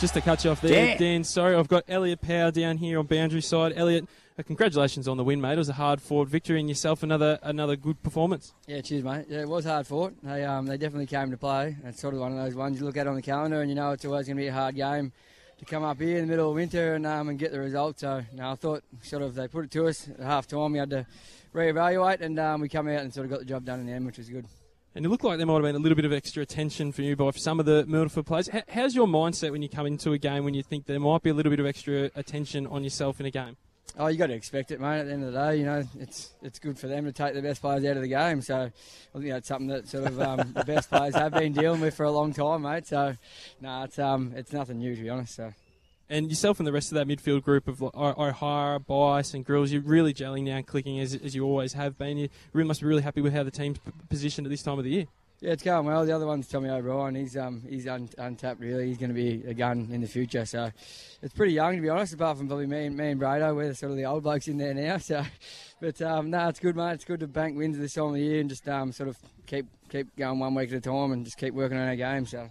Just 0.00 0.14
to 0.14 0.20
cut 0.20 0.44
you 0.44 0.50
off 0.50 0.60
there, 0.60 0.70
Dan. 0.70 0.98
Dan. 0.98 1.24
sorry, 1.24 1.54
I've 1.54 1.68
got 1.68 1.84
Elliott 1.88 2.20
Powell 2.20 2.50
down 2.50 2.76
here 2.76 2.98
on 2.98 3.06
boundary 3.06 3.40
side. 3.40 3.72
Elliott, 3.76 4.06
uh, 4.38 4.42
congratulations 4.42 5.06
on 5.08 5.16
the 5.16 5.24
win, 5.24 5.40
mate. 5.40 5.52
It 5.52 5.58
was 5.58 5.68
a 5.68 5.74
hard 5.74 6.02
fought 6.02 6.28
victory, 6.28 6.60
and 6.60 6.68
yourself 6.68 7.02
another 7.02 7.38
another 7.42 7.76
good 7.76 8.02
performance. 8.02 8.52
Yeah, 8.66 8.80
cheers, 8.80 9.04
mate. 9.04 9.26
Yeah, 9.28 9.42
it 9.42 9.48
was 9.48 9.64
hard 9.64 9.86
fought. 9.86 10.12
They 10.22 10.44
um, 10.44 10.66
they 10.66 10.76
definitely 10.76 11.06
came 11.06 11.30
to 11.30 11.36
play. 11.36 11.76
It's 11.84 12.00
sort 12.00 12.12
of 12.12 12.20
one 12.20 12.36
of 12.36 12.44
those 12.44 12.54
ones 12.54 12.78
you 12.80 12.84
look 12.84 12.96
at 12.96 13.06
on 13.06 13.14
the 13.14 13.22
calendar 13.22 13.60
and 13.60 13.70
you 13.70 13.76
know 13.76 13.92
it's 13.92 14.04
always 14.04 14.26
going 14.26 14.36
to 14.36 14.42
be 14.42 14.48
a 14.48 14.52
hard 14.52 14.74
game 14.74 15.12
to 15.58 15.64
come 15.64 15.84
up 15.84 16.00
here 16.00 16.16
in 16.18 16.22
the 16.22 16.30
middle 16.30 16.48
of 16.50 16.54
winter 16.56 16.94
and 16.94 17.06
um, 17.06 17.28
and 17.28 17.38
get 17.38 17.52
the 17.52 17.60
result. 17.60 18.00
So 18.00 18.22
no, 18.34 18.50
I 18.50 18.54
thought 18.56 18.82
sort 19.02 19.22
of 19.22 19.34
they 19.34 19.48
put 19.48 19.64
it 19.64 19.70
to 19.70 19.86
us 19.86 20.08
at 20.08 20.20
half 20.20 20.48
time. 20.48 20.72
We 20.72 20.80
had 20.80 20.90
to 20.90 21.06
reevaluate 21.54 22.20
and 22.20 22.38
um, 22.38 22.60
we 22.60 22.68
come 22.68 22.88
out 22.88 23.00
and 23.00 23.14
sort 23.14 23.26
of 23.26 23.30
got 23.30 23.38
the 23.38 23.46
job 23.46 23.64
done 23.64 23.80
in 23.80 23.86
the 23.86 23.92
end, 23.92 24.04
which 24.04 24.18
was 24.18 24.28
good. 24.28 24.46
And 24.96 25.04
it 25.04 25.08
looked 25.08 25.24
like 25.24 25.38
there 25.38 25.46
might 25.46 25.54
have 25.54 25.62
been 25.62 25.74
a 25.74 25.80
little 25.80 25.96
bit 25.96 26.04
of 26.04 26.12
extra 26.12 26.40
attention 26.40 26.92
for 26.92 27.02
you 27.02 27.16
by 27.16 27.28
some 27.32 27.58
of 27.58 27.66
the 27.66 27.84
Myrtleford 27.88 28.26
players. 28.26 28.48
How's 28.68 28.94
your 28.94 29.08
mindset 29.08 29.50
when 29.50 29.60
you 29.60 29.68
come 29.68 29.86
into 29.86 30.12
a 30.12 30.18
game 30.18 30.44
when 30.44 30.54
you 30.54 30.62
think 30.62 30.86
there 30.86 31.00
might 31.00 31.22
be 31.22 31.30
a 31.30 31.34
little 31.34 31.50
bit 31.50 31.58
of 31.58 31.66
extra 31.66 32.10
attention 32.14 32.64
on 32.68 32.84
yourself 32.84 33.18
in 33.18 33.26
a 33.26 33.30
game? 33.30 33.56
Oh, 33.98 34.06
you 34.06 34.16
got 34.16 34.28
to 34.28 34.34
expect 34.34 34.70
it, 34.70 34.80
mate. 34.80 35.00
At 35.00 35.06
the 35.06 35.12
end 35.12 35.24
of 35.24 35.32
the 35.32 35.38
day, 35.38 35.56
you 35.56 35.64
know 35.64 35.84
it's 35.98 36.32
it's 36.42 36.58
good 36.60 36.78
for 36.78 36.86
them 36.86 37.04
to 37.04 37.12
take 37.12 37.34
the 37.34 37.42
best 37.42 37.60
players 37.60 37.84
out 37.84 37.96
of 37.96 38.02
the 38.02 38.08
game. 38.08 38.40
So, 38.40 38.56
I 38.56 39.18
think 39.18 39.30
that's 39.30 39.48
something 39.48 39.68
that 39.68 39.88
sort 39.88 40.06
of 40.06 40.20
um, 40.20 40.52
the 40.52 40.64
best 40.64 40.88
players 40.88 41.14
have 41.14 41.32
been 41.32 41.52
dealing 41.52 41.80
with 41.80 41.94
for 41.94 42.04
a 42.04 42.10
long 42.10 42.32
time, 42.32 42.62
mate. 42.62 42.86
So, 42.86 43.14
no, 43.60 43.82
it's 43.82 43.98
um 43.98 44.32
it's 44.34 44.52
nothing 44.52 44.78
new 44.78 44.94
to 44.94 45.02
be 45.02 45.10
honest. 45.10 45.34
So. 45.36 45.52
And 46.10 46.28
yourself 46.28 46.60
and 46.60 46.66
the 46.66 46.72
rest 46.72 46.92
of 46.92 46.96
that 46.96 47.06
midfield 47.06 47.42
group 47.42 47.66
of 47.66 47.82
O'Hara, 47.82 48.78
Bice, 48.78 49.32
and 49.32 49.44
Grills, 49.44 49.72
you're 49.72 49.82
really 49.82 50.12
gelling 50.12 50.44
now 50.44 50.56
and 50.56 50.66
clicking 50.66 51.00
as, 51.00 51.14
as 51.14 51.34
you 51.34 51.44
always 51.44 51.72
have 51.72 51.96
been. 51.96 52.18
You 52.18 52.28
really 52.52 52.68
must 52.68 52.82
be 52.82 52.86
really 52.86 53.02
happy 53.02 53.22
with 53.22 53.32
how 53.32 53.42
the 53.42 53.50
team's 53.50 53.78
positioned 54.10 54.46
at 54.46 54.50
this 54.50 54.62
time 54.62 54.78
of 54.78 54.84
the 54.84 54.90
year. 54.90 55.06
Yeah, 55.40 55.52
it's 55.52 55.62
going 55.62 55.84
well. 55.84 56.06
The 56.06 56.12
other 56.12 56.26
one's 56.26 56.48
Tommy 56.48 56.70
O'Brien. 56.70 57.14
He's 57.14 57.36
um 57.36 57.62
he's 57.68 57.86
un- 57.86 58.08
untapped 58.16 58.60
really. 58.60 58.86
He's 58.86 58.96
going 58.96 59.10
to 59.10 59.14
be 59.14 59.42
a 59.46 59.52
gun 59.52 59.88
in 59.90 60.00
the 60.00 60.06
future. 60.06 60.46
So 60.46 60.70
it's 61.22 61.34
pretty 61.34 61.52
young 61.52 61.76
to 61.76 61.82
be 61.82 61.88
honest. 61.88 62.14
Apart 62.14 62.38
from 62.38 62.46
probably 62.46 62.66
me 62.66 62.86
and 62.86 62.96
me 62.96 63.10
and 63.10 63.20
Brado, 63.20 63.54
we're 63.54 63.74
sort 63.74 63.90
of 63.90 63.98
the 63.98 64.06
old 64.06 64.22
blokes 64.22 64.48
in 64.48 64.56
there 64.56 64.72
now. 64.72 64.96
So, 65.04 65.22
but 65.80 66.00
um 66.00 66.30
no, 66.30 66.48
it's 66.48 66.60
good, 66.60 66.76
mate. 66.76 66.94
It's 66.94 67.04
good 67.04 67.20
to 67.20 67.26
bank 67.26 67.58
wins 67.58 67.76
this 67.76 67.94
time 67.94 68.04
of 68.06 68.14
the 68.14 68.20
year 68.20 68.40
and 68.40 68.48
just 68.48 68.66
um 68.68 68.92
sort 68.92 69.08
of 69.08 69.18
keep 69.46 69.66
keep 69.90 70.14
going 70.16 70.38
one 70.38 70.54
week 70.54 70.70
at 70.70 70.76
a 70.76 70.80
time 70.80 71.12
and 71.12 71.24
just 71.24 71.36
keep 71.36 71.52
working 71.52 71.76
on 71.76 71.88
our 71.88 71.96
game. 71.96 72.24
So. 72.26 72.50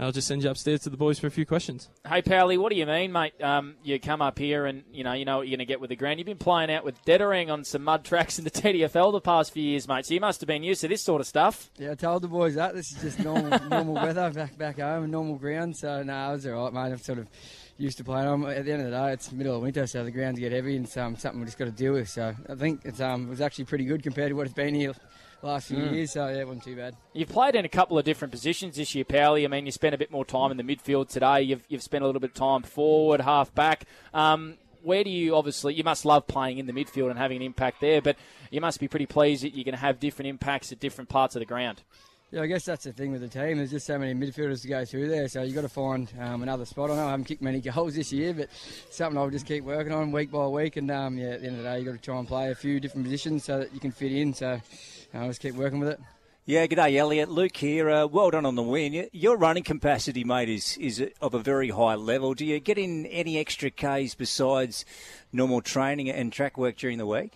I'll 0.00 0.12
just 0.12 0.28
send 0.28 0.44
you 0.44 0.50
upstairs 0.50 0.80
to 0.82 0.90
the 0.90 0.96
boys 0.96 1.18
for 1.18 1.26
a 1.26 1.30
few 1.30 1.44
questions. 1.44 1.88
Hey, 2.06 2.22
Powley, 2.22 2.56
what 2.56 2.70
do 2.70 2.78
you 2.78 2.86
mean, 2.86 3.10
mate? 3.10 3.32
Um, 3.42 3.74
you 3.82 3.98
come 3.98 4.22
up 4.22 4.38
here 4.38 4.64
and 4.66 4.84
you 4.92 5.02
know 5.02 5.12
you 5.12 5.24
know 5.24 5.38
what 5.38 5.48
you're 5.48 5.56
going 5.56 5.66
to 5.66 5.70
get 5.70 5.80
with 5.80 5.90
the 5.90 5.96
ground. 5.96 6.20
You've 6.20 6.26
been 6.26 6.36
playing 6.38 6.70
out 6.70 6.84
with 6.84 7.04
Dederang 7.04 7.50
on 7.50 7.64
some 7.64 7.82
mud 7.82 8.04
tracks 8.04 8.38
in 8.38 8.44
the 8.44 8.50
TDFL 8.52 9.10
the 9.10 9.20
past 9.20 9.52
few 9.52 9.62
years, 9.62 9.88
mate. 9.88 10.06
So 10.06 10.14
you 10.14 10.20
must 10.20 10.40
have 10.40 10.46
been 10.46 10.62
used 10.62 10.82
to 10.82 10.88
this 10.88 11.02
sort 11.02 11.20
of 11.20 11.26
stuff. 11.26 11.70
Yeah, 11.78 11.92
I 11.92 11.94
told 11.96 12.22
the 12.22 12.28
boys 12.28 12.54
that 12.54 12.74
this 12.74 12.92
is 12.92 13.02
just 13.02 13.18
normal 13.18 13.58
normal 13.68 13.94
weather 13.94 14.30
back 14.30 14.56
back 14.56 14.78
home 14.78 15.02
and 15.02 15.12
normal 15.12 15.34
ground. 15.34 15.76
So 15.76 16.04
no, 16.04 16.30
it 16.30 16.32
was 16.32 16.46
all 16.46 16.64
right, 16.64 16.72
mate. 16.72 16.92
I'm 16.92 16.98
sort 16.98 17.18
of 17.18 17.28
used 17.76 17.98
to 17.98 18.04
playing 18.04 18.28
on. 18.28 18.46
At 18.46 18.66
the 18.66 18.72
end 18.72 18.82
of 18.82 18.90
the 18.90 18.96
day, 18.96 19.12
it's 19.12 19.32
middle 19.32 19.56
of 19.56 19.62
winter, 19.62 19.86
so 19.88 20.04
the 20.04 20.10
grounds 20.12 20.38
get 20.38 20.52
heavy, 20.52 20.76
and 20.76 20.84
it's 20.84 20.96
um, 20.96 21.16
something 21.16 21.40
we 21.40 21.46
just 21.46 21.58
got 21.58 21.64
to 21.64 21.70
deal 21.72 21.94
with. 21.94 22.08
So 22.08 22.34
I 22.48 22.54
think 22.54 22.82
it's 22.84 23.00
um, 23.00 23.26
it 23.26 23.30
was 23.30 23.40
actually 23.40 23.64
pretty 23.64 23.84
good 23.84 24.04
compared 24.04 24.30
to 24.30 24.34
what 24.34 24.46
it's 24.46 24.54
been 24.54 24.74
here 24.74 24.92
last 25.42 25.68
few 25.68 25.78
years. 25.78 26.12
So 26.12 26.28
yeah, 26.28 26.40
it 26.40 26.46
wasn't 26.46 26.64
too 26.64 26.76
bad. 26.76 26.96
You've 27.12 27.28
played 27.28 27.54
in 27.54 27.64
a 27.64 27.68
couple 27.68 27.98
of 27.98 28.04
different 28.04 28.32
positions 28.32 28.76
this 28.76 28.94
year, 28.94 29.04
Powley. 29.04 29.44
I 29.44 29.48
mean, 29.48 29.66
you 29.66 29.72
spent 29.72 29.94
a 29.94 29.98
bit 29.98 30.10
more 30.10 30.24
time 30.24 30.50
in 30.50 30.56
the 30.56 30.62
midfield 30.62 31.08
today. 31.08 31.42
You've 31.42 31.62
you've 31.68 31.82
spent 31.82 32.02
a 32.02 32.06
little 32.06 32.20
bit 32.20 32.30
of 32.30 32.36
time 32.36 32.62
forward, 32.62 33.20
half 33.20 33.54
back. 33.54 33.84
Um, 34.12 34.56
where 34.82 35.04
do 35.04 35.10
you 35.10 35.34
obviously 35.34 35.74
you 35.74 35.84
must 35.84 36.04
love 36.04 36.26
playing 36.26 36.58
in 36.58 36.66
the 36.66 36.72
midfield 36.72 37.10
and 37.10 37.18
having 37.18 37.36
an 37.36 37.42
impact 37.42 37.80
there, 37.80 38.00
but 38.00 38.16
you 38.50 38.60
must 38.60 38.80
be 38.80 38.88
pretty 38.88 39.06
pleased 39.06 39.42
that 39.44 39.54
you're 39.54 39.64
going 39.64 39.74
to 39.74 39.80
have 39.80 40.00
different 40.00 40.28
impacts 40.28 40.72
at 40.72 40.80
different 40.80 41.10
parts 41.10 41.34
of 41.36 41.40
the 41.40 41.46
ground. 41.46 41.82
Yeah, 42.30 42.42
I 42.42 42.46
guess 42.46 42.66
that's 42.66 42.84
the 42.84 42.92
thing 42.92 43.12
with 43.12 43.22
the 43.22 43.28
team. 43.28 43.56
There's 43.56 43.70
just 43.70 43.86
so 43.86 43.98
many 43.98 44.12
midfielders 44.12 44.60
to 44.60 44.68
go 44.68 44.84
through 44.84 45.08
there, 45.08 45.28
so 45.28 45.42
you've 45.42 45.54
got 45.54 45.62
to 45.62 45.68
find 45.70 46.12
um, 46.20 46.42
another 46.42 46.66
spot. 46.66 46.90
I 46.90 46.96
know 46.96 47.06
I 47.06 47.10
haven't 47.12 47.24
kicked 47.24 47.40
many 47.40 47.58
goals 47.62 47.94
this 47.94 48.12
year, 48.12 48.34
but 48.34 48.50
something 48.90 49.16
I'll 49.16 49.30
just 49.30 49.46
keep 49.46 49.64
working 49.64 49.92
on 49.94 50.12
week 50.12 50.30
by 50.30 50.46
week. 50.46 50.76
And 50.76 50.90
um, 50.90 51.16
yeah, 51.16 51.28
at 51.28 51.40
the 51.40 51.46
end 51.46 51.56
of 51.56 51.62
the 51.62 51.70
day, 51.70 51.78
you've 51.78 51.86
got 51.86 51.92
to 51.92 51.98
try 51.98 52.18
and 52.18 52.28
play 52.28 52.50
a 52.50 52.54
few 52.54 52.80
different 52.80 53.06
positions 53.06 53.44
so 53.44 53.60
that 53.60 53.72
you 53.72 53.80
can 53.80 53.92
fit 53.92 54.12
in. 54.12 54.34
So 54.34 54.60
I'll 55.14 55.28
just 55.28 55.40
keep 55.40 55.54
working 55.54 55.80
with 55.80 55.88
it. 55.88 56.00
Yeah, 56.44 56.66
good 56.66 56.76
day, 56.76 56.98
Elliott. 56.98 57.30
Luke 57.30 57.56
here. 57.56 57.88
Uh, 57.88 58.06
well 58.06 58.30
done 58.30 58.44
on 58.44 58.56
the 58.56 58.62
win. 58.62 59.08
Your 59.12 59.38
running 59.38 59.64
capacity, 59.64 60.22
mate, 60.22 60.50
is, 60.50 60.76
is 60.76 61.02
of 61.22 61.32
a 61.32 61.38
very 61.38 61.70
high 61.70 61.94
level. 61.94 62.34
Do 62.34 62.44
you 62.44 62.60
get 62.60 62.76
in 62.76 63.06
any 63.06 63.38
extra 63.38 63.70
Ks 63.70 64.14
besides 64.14 64.84
normal 65.32 65.62
training 65.62 66.10
and 66.10 66.30
track 66.30 66.58
work 66.58 66.76
during 66.76 66.98
the 66.98 67.06
week? 67.06 67.32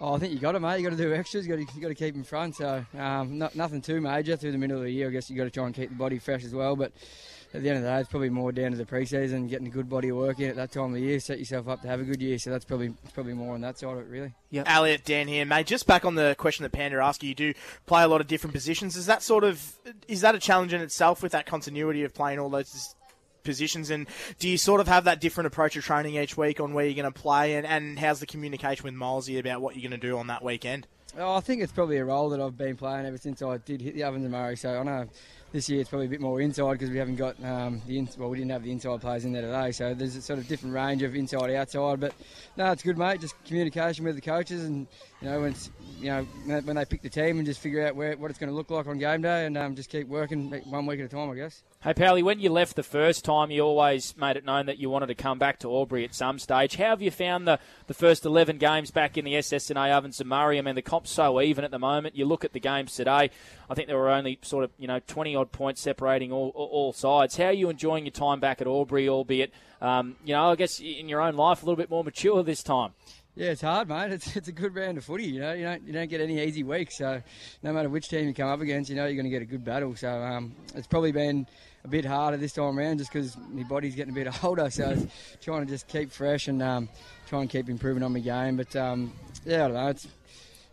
Oh, 0.00 0.14
I 0.14 0.18
think 0.18 0.32
you 0.32 0.38
got 0.38 0.54
it, 0.54 0.60
mate. 0.60 0.78
You 0.78 0.88
got 0.88 0.96
to 0.96 1.02
do 1.02 1.12
extras. 1.12 1.46
You 1.46 1.56
got 1.56 1.68
to, 1.68 1.74
you 1.74 1.82
got 1.82 1.88
to 1.88 1.94
keep 1.94 2.14
in 2.14 2.22
front. 2.22 2.56
So 2.56 2.84
um, 2.96 3.38
not, 3.38 3.56
nothing 3.56 3.80
too 3.80 4.00
major 4.00 4.36
through 4.36 4.52
the 4.52 4.58
middle 4.58 4.76
of 4.76 4.84
the 4.84 4.90
year. 4.90 5.08
I 5.08 5.10
guess 5.10 5.28
you 5.28 5.36
got 5.36 5.44
to 5.44 5.50
try 5.50 5.66
and 5.66 5.74
keep 5.74 5.88
the 5.88 5.96
body 5.96 6.18
fresh 6.18 6.44
as 6.44 6.54
well. 6.54 6.76
But 6.76 6.92
at 7.52 7.62
the 7.62 7.68
end 7.68 7.78
of 7.78 7.84
the 7.84 7.88
day, 7.88 7.98
it's 7.98 8.08
probably 8.08 8.30
more 8.30 8.52
down 8.52 8.70
to 8.70 8.76
the 8.76 8.86
pre-season, 8.86 9.48
getting 9.48 9.66
a 9.66 9.70
good 9.70 9.88
body 9.88 10.10
of 10.10 10.16
work 10.16 10.38
in 10.38 10.50
at 10.50 10.56
that 10.56 10.70
time 10.70 10.84
of 10.84 10.92
the 10.92 11.00
year, 11.00 11.18
set 11.18 11.38
yourself 11.38 11.66
up 11.66 11.82
to 11.82 11.88
have 11.88 11.98
a 11.98 12.04
good 12.04 12.20
year. 12.20 12.38
So 12.38 12.50
that's 12.50 12.64
probably 12.64 12.94
probably 13.14 13.32
more 13.32 13.54
on 13.54 13.62
that 13.62 13.78
side 13.78 13.92
of 13.92 13.98
it, 13.98 14.06
really. 14.08 14.34
Yeah, 14.50 14.64
Elliott, 14.66 15.04
Dan 15.04 15.26
here, 15.26 15.44
mate. 15.44 15.66
Just 15.66 15.86
back 15.86 16.04
on 16.04 16.14
the 16.14 16.36
question 16.38 16.62
that 16.62 16.72
Panda 16.72 16.98
asked 16.98 17.22
you, 17.22 17.30
you 17.30 17.34
do 17.34 17.54
play 17.86 18.02
a 18.02 18.08
lot 18.08 18.20
of 18.20 18.26
different 18.26 18.54
positions. 18.54 18.96
Is 18.96 19.06
that 19.06 19.22
sort 19.22 19.44
of 19.44 19.78
is 20.06 20.20
that 20.20 20.34
a 20.34 20.38
challenge 20.38 20.74
in 20.74 20.80
itself 20.80 21.22
with 21.22 21.32
that 21.32 21.46
continuity 21.46 22.04
of 22.04 22.14
playing 22.14 22.38
all 22.38 22.50
those 22.50 22.94
positions? 23.48 23.90
And 23.90 24.06
do 24.38 24.48
you 24.48 24.58
sort 24.58 24.80
of 24.80 24.88
have 24.88 25.04
that 25.04 25.20
different 25.20 25.46
approach 25.46 25.76
of 25.76 25.84
training 25.84 26.16
each 26.16 26.36
week 26.36 26.60
on 26.60 26.74
where 26.74 26.84
you're 26.84 27.00
going 27.00 27.12
to 27.12 27.20
play? 27.20 27.54
And, 27.54 27.66
and 27.66 27.98
how's 27.98 28.20
the 28.20 28.26
communication 28.26 28.84
with 28.84 28.94
Milesy 28.94 29.38
about 29.38 29.60
what 29.60 29.74
you're 29.74 29.88
going 29.88 29.98
to 29.98 30.06
do 30.06 30.18
on 30.18 30.26
that 30.28 30.44
weekend? 30.44 30.86
Oh, 31.16 31.34
I 31.34 31.40
think 31.40 31.62
it's 31.62 31.72
probably 31.72 31.96
a 31.96 32.04
role 32.04 32.28
that 32.30 32.40
I've 32.40 32.58
been 32.58 32.76
playing 32.76 33.06
ever 33.06 33.16
since 33.16 33.42
I 33.42 33.56
did 33.56 33.80
hit 33.80 33.94
the 33.94 34.04
ovens 34.04 34.24
and 34.24 34.32
Murray. 34.32 34.56
So 34.56 34.78
I 34.78 34.82
know 34.82 35.08
this 35.52 35.68
year 35.68 35.80
it's 35.80 35.88
probably 35.88 36.06
a 36.06 36.10
bit 36.10 36.20
more 36.20 36.40
inside 36.40 36.72
because 36.74 36.90
we 36.90 36.98
haven't 36.98 37.16
got 37.16 37.42
um, 37.42 37.80
the 37.86 37.98
in- 37.98 38.08
well 38.18 38.28
we 38.28 38.36
didn't 38.36 38.50
have 38.50 38.62
the 38.62 38.70
inside 38.70 39.00
players 39.00 39.24
in 39.24 39.32
there 39.32 39.42
today. 39.42 39.72
So 39.72 39.94
there's 39.94 40.16
a 40.16 40.22
sort 40.22 40.38
of 40.38 40.46
different 40.46 40.74
range 40.74 41.02
of 41.02 41.16
inside 41.16 41.50
outside. 41.50 42.00
But 42.00 42.12
no, 42.56 42.70
it's 42.70 42.82
good, 42.82 42.98
mate. 42.98 43.20
Just 43.20 43.42
communication 43.46 44.04
with 44.04 44.16
the 44.16 44.20
coaches 44.20 44.64
and 44.64 44.86
you 45.22 45.28
know 45.28 45.40
when 45.40 45.54
you 45.98 46.08
know 46.08 46.26
when 46.60 46.76
they 46.76 46.84
pick 46.84 47.02
the 47.02 47.08
team 47.08 47.38
and 47.38 47.46
just 47.46 47.60
figure 47.60 47.86
out 47.86 47.96
where 47.96 48.16
what 48.16 48.30
it's 48.30 48.38
going 48.38 48.50
to 48.50 48.56
look 48.56 48.70
like 48.70 48.86
on 48.86 48.98
game 48.98 49.22
day 49.22 49.46
and 49.46 49.56
um, 49.56 49.74
just 49.74 49.88
keep 49.88 50.06
working 50.08 50.50
one 50.70 50.86
week 50.86 51.00
at 51.00 51.06
a 51.06 51.08
time, 51.08 51.30
I 51.30 51.34
guess. 51.34 51.62
Hey, 51.80 51.94
Pally, 51.94 52.24
when 52.24 52.40
you 52.40 52.50
left 52.50 52.74
the 52.74 52.82
first 52.82 53.24
time, 53.24 53.52
you 53.52 53.62
always 53.62 54.16
made 54.16 54.36
it 54.36 54.44
known 54.44 54.66
that 54.66 54.78
you 54.78 54.90
wanted 54.90 55.06
to 55.06 55.14
come 55.14 55.38
back 55.38 55.60
to 55.60 55.72
Albury 55.72 56.04
at 56.04 56.12
some 56.12 56.40
stage. 56.40 56.74
How 56.74 56.86
have 56.86 57.02
you 57.02 57.12
found 57.12 57.46
the, 57.46 57.60
the 57.86 57.94
first 57.94 58.26
11 58.26 58.58
games 58.58 58.90
back 58.90 59.16
in 59.16 59.24
the 59.24 59.34
SSNA 59.34 60.04
and 60.04 60.26
Murray? 60.26 60.58
I 60.58 60.62
mean, 60.62 60.74
the 60.74 60.82
comp's 60.82 61.10
so 61.10 61.40
even 61.40 61.62
at 61.62 61.70
the 61.70 61.78
moment. 61.78 62.16
You 62.16 62.24
look 62.24 62.44
at 62.44 62.52
the 62.52 62.58
games 62.58 62.96
today, 62.96 63.30
I 63.70 63.74
think 63.74 63.86
there 63.86 63.96
were 63.96 64.10
only 64.10 64.40
sort 64.42 64.64
of, 64.64 64.72
you 64.76 64.88
know, 64.88 64.98
20 65.06 65.36
odd 65.36 65.52
points 65.52 65.80
separating 65.80 66.32
all, 66.32 66.48
all 66.48 66.92
sides. 66.92 67.36
How 67.36 67.44
are 67.44 67.52
you 67.52 67.70
enjoying 67.70 68.06
your 68.06 68.10
time 68.10 68.40
back 68.40 68.60
at 68.60 68.66
Albury, 68.66 69.08
albeit, 69.08 69.52
um, 69.80 70.16
you 70.24 70.32
know, 70.32 70.50
I 70.50 70.56
guess 70.56 70.80
in 70.80 71.08
your 71.08 71.20
own 71.20 71.36
life, 71.36 71.62
a 71.62 71.64
little 71.64 71.76
bit 71.76 71.90
more 71.90 72.02
mature 72.02 72.42
this 72.42 72.64
time? 72.64 72.90
Yeah, 73.38 73.50
it's 73.50 73.62
hard, 73.62 73.88
mate. 73.88 74.10
It's, 74.10 74.34
it's 74.34 74.48
a 74.48 74.52
good 74.52 74.74
round 74.74 74.98
of 74.98 75.04
footy. 75.04 75.26
You 75.26 75.38
know, 75.38 75.52
you 75.52 75.62
don't 75.62 75.86
you 75.86 75.92
don't 75.92 76.10
get 76.10 76.20
any 76.20 76.42
easy 76.42 76.64
weeks. 76.64 76.98
So 76.98 77.22
no 77.62 77.72
matter 77.72 77.88
which 77.88 78.08
team 78.08 78.26
you 78.26 78.34
come 78.34 78.48
up 78.48 78.60
against, 78.60 78.90
you 78.90 78.96
know 78.96 79.06
you're 79.06 79.14
going 79.14 79.26
to 79.26 79.30
get 79.30 79.42
a 79.42 79.44
good 79.44 79.64
battle. 79.64 79.94
So 79.94 80.10
um, 80.10 80.56
it's 80.74 80.88
probably 80.88 81.12
been 81.12 81.46
a 81.84 81.88
bit 81.88 82.04
harder 82.04 82.36
this 82.36 82.54
time 82.54 82.76
around 82.76 82.98
just 82.98 83.12
because 83.12 83.36
my 83.52 83.62
body's 83.62 83.94
getting 83.94 84.10
a 84.10 84.24
bit 84.24 84.26
older. 84.44 84.68
So 84.70 84.90
it's 84.90 85.06
trying 85.40 85.64
to 85.64 85.70
just 85.70 85.86
keep 85.86 86.10
fresh 86.10 86.48
and 86.48 86.60
um, 86.60 86.88
try 87.28 87.40
and 87.40 87.48
keep 87.48 87.68
improving 87.68 88.02
on 88.02 88.12
my 88.12 88.18
game. 88.18 88.56
But 88.56 88.74
um, 88.74 89.12
yeah, 89.46 89.66
I 89.66 89.68
don't 89.68 89.74
know. 89.74 89.86
It's 89.86 90.08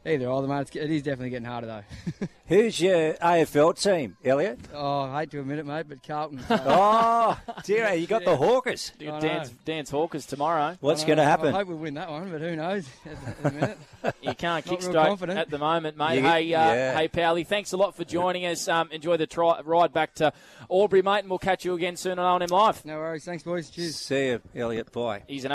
either 0.05 0.27
or, 0.27 0.45
mate. 0.47 0.61
It's, 0.61 0.75
it 0.75 0.91
is 0.91 1.01
definitely 1.03 1.31
getting 1.31 1.45
harder 1.47 1.67
though. 1.67 2.27
Who's 2.47 2.79
your 2.79 3.13
AFL 3.15 3.81
team, 3.81 4.17
Elliott? 4.23 4.59
Oh, 4.71 5.01
I 5.01 5.21
hate 5.21 5.31
to 5.31 5.39
admit 5.39 5.57
it, 5.57 5.65
mate, 5.65 5.87
but 5.89 6.03
Carlton. 6.05 6.39
So. 6.47 6.61
oh, 6.65 7.39
dear, 7.63 7.91
you 7.93 8.05
got 8.05 8.21
Yeah. 8.21 8.29
the 8.31 8.37
Hawkers. 8.37 8.91
I 9.01 9.19
Dance, 9.19 9.49
dance 9.65 9.89
Hawkers 9.89 10.27
tomorrow. 10.27 10.77
What's 10.79 11.03
going 11.05 11.17
to 11.17 11.23
happen? 11.23 11.55
I 11.55 11.59
hope 11.59 11.69
we 11.69 11.75
win 11.75 11.95
that 11.95 12.09
one, 12.09 12.29
but 12.31 12.41
who 12.41 12.55
knows 12.55 12.87
at 13.05 13.43
the 13.43 13.51
minute. 13.51 13.77
You 14.21 14.35
can't 14.35 14.63
Not 14.63 14.83
real 14.83 14.93
kickstart 15.17 15.35
at 15.35 15.49
the 15.49 15.57
moment, 15.57 15.97
mate. 15.97 16.17
You- 16.17 16.21
hey, 16.21 16.53
uh, 16.53 16.73
yeah. 16.73 16.97
hey, 16.97 17.07
Pally, 17.07 17.43
thanks 17.43 17.71
a 17.71 17.77
lot 17.77 17.95
for 17.95 18.03
joining 18.03 18.45
us. 18.45 18.67
Um, 18.67 18.89
enjoy 18.91 19.17
the 19.17 19.25
tri- 19.25 19.61
ride 19.63 19.93
back 19.93 20.13
to 20.15 20.31
Albury, 20.69 21.01
mate, 21.01 21.19
and 21.21 21.29
we'll 21.29 21.39
catch 21.39 21.65
you 21.65 21.73
again 21.73 21.95
soon 21.95 22.19
on 22.19 22.39
O&M 22.41 22.49
Live. 22.49 22.85
No 22.85 22.97
worries. 22.97 23.25
Thanks, 23.25 23.41
boys. 23.43 23.71
Cheers. 23.71 23.95
See 23.95 24.27
you, 24.27 24.41
Elliott. 24.55 24.91
Bye. 24.91 25.23
He's 25.27 25.45
an 25.45 25.53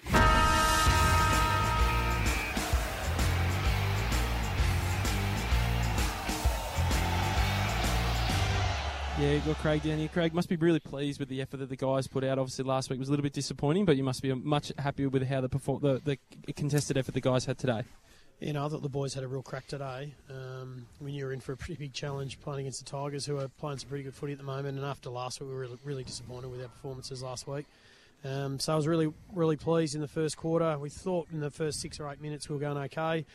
Yeah, 9.21 9.37
got 9.41 9.59
Craig 9.59 9.83
down 9.83 9.99
here. 9.99 10.09
Craig 10.09 10.33
must 10.33 10.49
be 10.49 10.57
really 10.57 10.81
pleased 10.81 11.21
with 11.21 11.29
the 11.29 11.43
effort 11.43 11.59
that 11.59 11.69
the 11.69 11.77
guys 11.77 12.07
put 12.07 12.25
out. 12.25 12.39
Obviously, 12.39 12.65
last 12.65 12.89
week 12.89 12.99
was 12.99 13.09
a 13.09 13.11
little 13.11 13.23
bit 13.23 13.35
disappointing, 13.35 13.85
but 13.85 13.99
you 13.99 14.03
must 14.03 14.23
be 14.23 14.33
much 14.33 14.73
happier 14.79 15.11
with 15.11 15.29
how 15.29 15.43
the, 15.43 15.49
perform- 15.51 15.83
the 15.83 16.01
the 16.47 16.53
contested 16.55 16.97
effort 16.97 17.13
the 17.13 17.21
guys 17.21 17.45
had 17.45 17.59
today. 17.59 17.83
You 18.41 18.55
know, 18.55 18.65
I 18.65 18.71
thought 18.71 18.81
the 18.81 18.89
boys 18.89 19.13
had 19.13 19.23
a 19.23 19.29
real 19.29 19.43
crack 19.43 19.67
today. 19.67 20.15
Um, 20.31 20.87
knew 21.03 21.13
we 21.13 21.23
were 21.23 21.35
in 21.35 21.41
for 21.41 21.53
a 21.53 21.57
pretty 21.59 21.79
big 21.79 21.93
challenge 21.93 22.41
playing 22.41 22.61
against 22.61 22.83
the 22.83 22.91
Tigers, 22.91 23.27
who 23.27 23.39
are 23.39 23.49
playing 23.49 23.77
some 23.77 23.91
pretty 23.91 24.05
good 24.05 24.15
footy 24.15 24.33
at 24.33 24.39
the 24.39 24.45
moment, 24.45 24.79
and 24.79 24.87
after 24.87 25.11
last 25.11 25.39
week, 25.39 25.51
we 25.51 25.55
were 25.55 25.61
really, 25.61 25.79
really 25.85 26.05
disappointed 26.05 26.51
with 26.51 26.63
our 26.63 26.69
performances 26.69 27.23
last 27.23 27.47
week. 27.47 27.67
Um, 28.25 28.59
so 28.59 28.73
I 28.73 28.77
was 28.77 28.89
really, 28.89 29.13
really 29.35 29.57
pleased 29.57 29.95
in 29.95 30.01
the 30.01 30.09
first 30.09 30.39
quarter. 30.39 30.79
We 30.79 30.89
thought 30.89 31.29
in 31.31 31.41
the 31.41 31.51
first 31.51 31.83
six 31.83 32.01
or 32.01 32.11
eight 32.11 32.23
minutes 32.23 32.49
we 32.49 32.55
were 32.55 32.61
going 32.63 32.79
okay, 32.85 33.27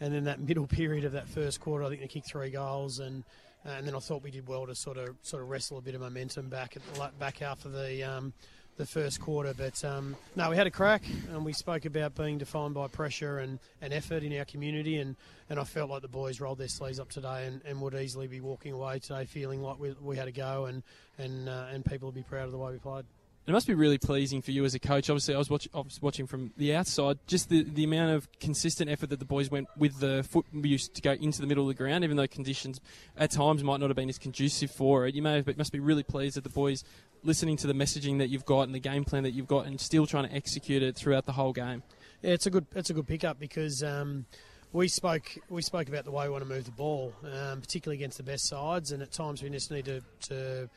and 0.00 0.12
then 0.12 0.24
that 0.24 0.38
middle 0.46 0.66
period 0.66 1.06
of 1.06 1.12
that 1.12 1.30
first 1.30 1.60
quarter, 1.60 1.82
I 1.82 1.88
think 1.88 2.02
they 2.02 2.08
kicked 2.08 2.26
three 2.26 2.50
goals, 2.50 2.98
and 2.98 3.24
and 3.64 3.86
then 3.86 3.94
I 3.94 3.98
thought 3.98 4.22
we 4.22 4.30
did 4.30 4.46
well 4.48 4.66
to 4.66 4.74
sort 4.74 4.96
of 4.96 5.16
sort 5.22 5.42
of 5.42 5.48
wrestle 5.48 5.78
a 5.78 5.82
bit 5.82 5.94
of 5.94 6.00
momentum 6.00 6.48
back 6.48 6.76
at 6.76 6.94
the 6.94 7.10
back 7.18 7.38
half 7.38 7.64
of 7.64 7.72
the 7.72 8.02
um, 8.02 8.32
the 8.80 8.86
first 8.86 9.20
quarter. 9.20 9.52
But 9.52 9.84
um, 9.84 10.16
no, 10.36 10.50
we 10.50 10.56
had 10.56 10.66
a 10.66 10.70
crack, 10.70 11.02
and 11.30 11.44
we 11.44 11.52
spoke 11.52 11.84
about 11.84 12.14
being 12.14 12.38
defined 12.38 12.74
by 12.74 12.88
pressure 12.88 13.38
and, 13.38 13.58
and 13.82 13.92
effort 13.92 14.22
in 14.22 14.36
our 14.38 14.46
community, 14.46 14.96
and, 14.96 15.16
and 15.50 15.60
I 15.60 15.64
felt 15.64 15.90
like 15.90 16.00
the 16.02 16.08
boys 16.08 16.40
rolled 16.40 16.58
their 16.58 16.68
sleeves 16.68 16.98
up 16.98 17.10
today 17.10 17.46
and, 17.46 17.60
and 17.66 17.80
would 17.82 17.94
easily 17.94 18.26
be 18.26 18.40
walking 18.40 18.72
away 18.72 18.98
today 18.98 19.26
feeling 19.26 19.62
like 19.62 19.78
we, 19.78 19.94
we 20.00 20.16
had 20.16 20.28
a 20.28 20.32
go, 20.32 20.64
and 20.64 20.82
and 21.18 21.48
uh, 21.48 21.66
and 21.70 21.84
people 21.84 22.08
would 22.08 22.14
be 22.14 22.22
proud 22.22 22.46
of 22.46 22.52
the 22.52 22.58
way 22.58 22.72
we 22.72 22.78
played. 22.78 23.04
It 23.46 23.52
must 23.52 23.66
be 23.66 23.74
really 23.74 23.98
pleasing 23.98 24.42
for 24.42 24.52
you 24.52 24.64
as 24.64 24.74
a 24.74 24.78
coach. 24.78 25.10
Obviously, 25.10 25.34
I 25.34 25.38
was, 25.38 25.50
watch- 25.50 25.68
I 25.74 25.78
was 25.78 26.00
watching 26.00 26.26
from 26.26 26.52
the 26.56 26.74
outside. 26.74 27.18
Just 27.26 27.48
the, 27.48 27.64
the 27.64 27.84
amount 27.84 28.12
of 28.12 28.28
consistent 28.38 28.90
effort 28.90 29.10
that 29.10 29.18
the 29.18 29.24
boys 29.24 29.50
went 29.50 29.66
with 29.76 29.98
the 29.98 30.22
foot 30.22 30.46
use 30.52 30.88
to 30.88 31.02
go 31.02 31.12
into 31.12 31.40
the 31.40 31.46
middle 31.46 31.64
of 31.64 31.68
the 31.68 31.82
ground, 31.82 32.04
even 32.04 32.16
though 32.16 32.28
conditions 32.28 32.80
at 33.16 33.30
times 33.30 33.64
might 33.64 33.80
not 33.80 33.88
have 33.88 33.96
been 33.96 34.08
as 34.08 34.18
conducive 34.18 34.70
for 34.70 35.06
it. 35.06 35.14
You 35.14 35.22
may 35.22 35.36
have, 35.36 35.46
but 35.46 35.58
must 35.58 35.72
be 35.72 35.80
really 35.80 36.02
pleased 36.02 36.36
that 36.36 36.44
the 36.44 36.50
boys 36.50 36.84
listening 37.24 37.56
to 37.58 37.66
the 37.66 37.72
messaging 37.72 38.18
that 38.18 38.28
you've 38.28 38.44
got 38.44 38.62
and 38.62 38.74
the 38.74 38.78
game 38.80 39.04
plan 39.04 39.24
that 39.24 39.32
you've 39.32 39.48
got, 39.48 39.66
and 39.66 39.80
still 39.80 40.06
trying 40.06 40.28
to 40.28 40.34
execute 40.34 40.82
it 40.82 40.94
throughout 40.94 41.26
the 41.26 41.32
whole 41.32 41.52
game. 41.52 41.82
Yeah, 42.22 42.32
it's 42.32 42.46
a 42.46 42.50
good 42.50 42.66
it's 42.76 42.90
a 42.90 42.94
good 42.94 43.08
pickup 43.08 43.40
because 43.40 43.82
um, 43.82 44.26
we 44.72 44.86
spoke 44.86 45.38
we 45.48 45.62
spoke 45.62 45.88
about 45.88 46.04
the 46.04 46.10
way 46.10 46.26
we 46.26 46.30
want 46.30 46.44
to 46.44 46.48
move 46.48 46.64
the 46.64 46.70
ball, 46.70 47.14
um, 47.24 47.60
particularly 47.60 47.96
against 47.96 48.18
the 48.18 48.22
best 48.22 48.46
sides, 48.46 48.92
and 48.92 49.02
at 49.02 49.10
times 49.10 49.42
we 49.42 49.50
just 49.50 49.70
need 49.70 49.86
to, 49.86 50.02
to 50.28 50.68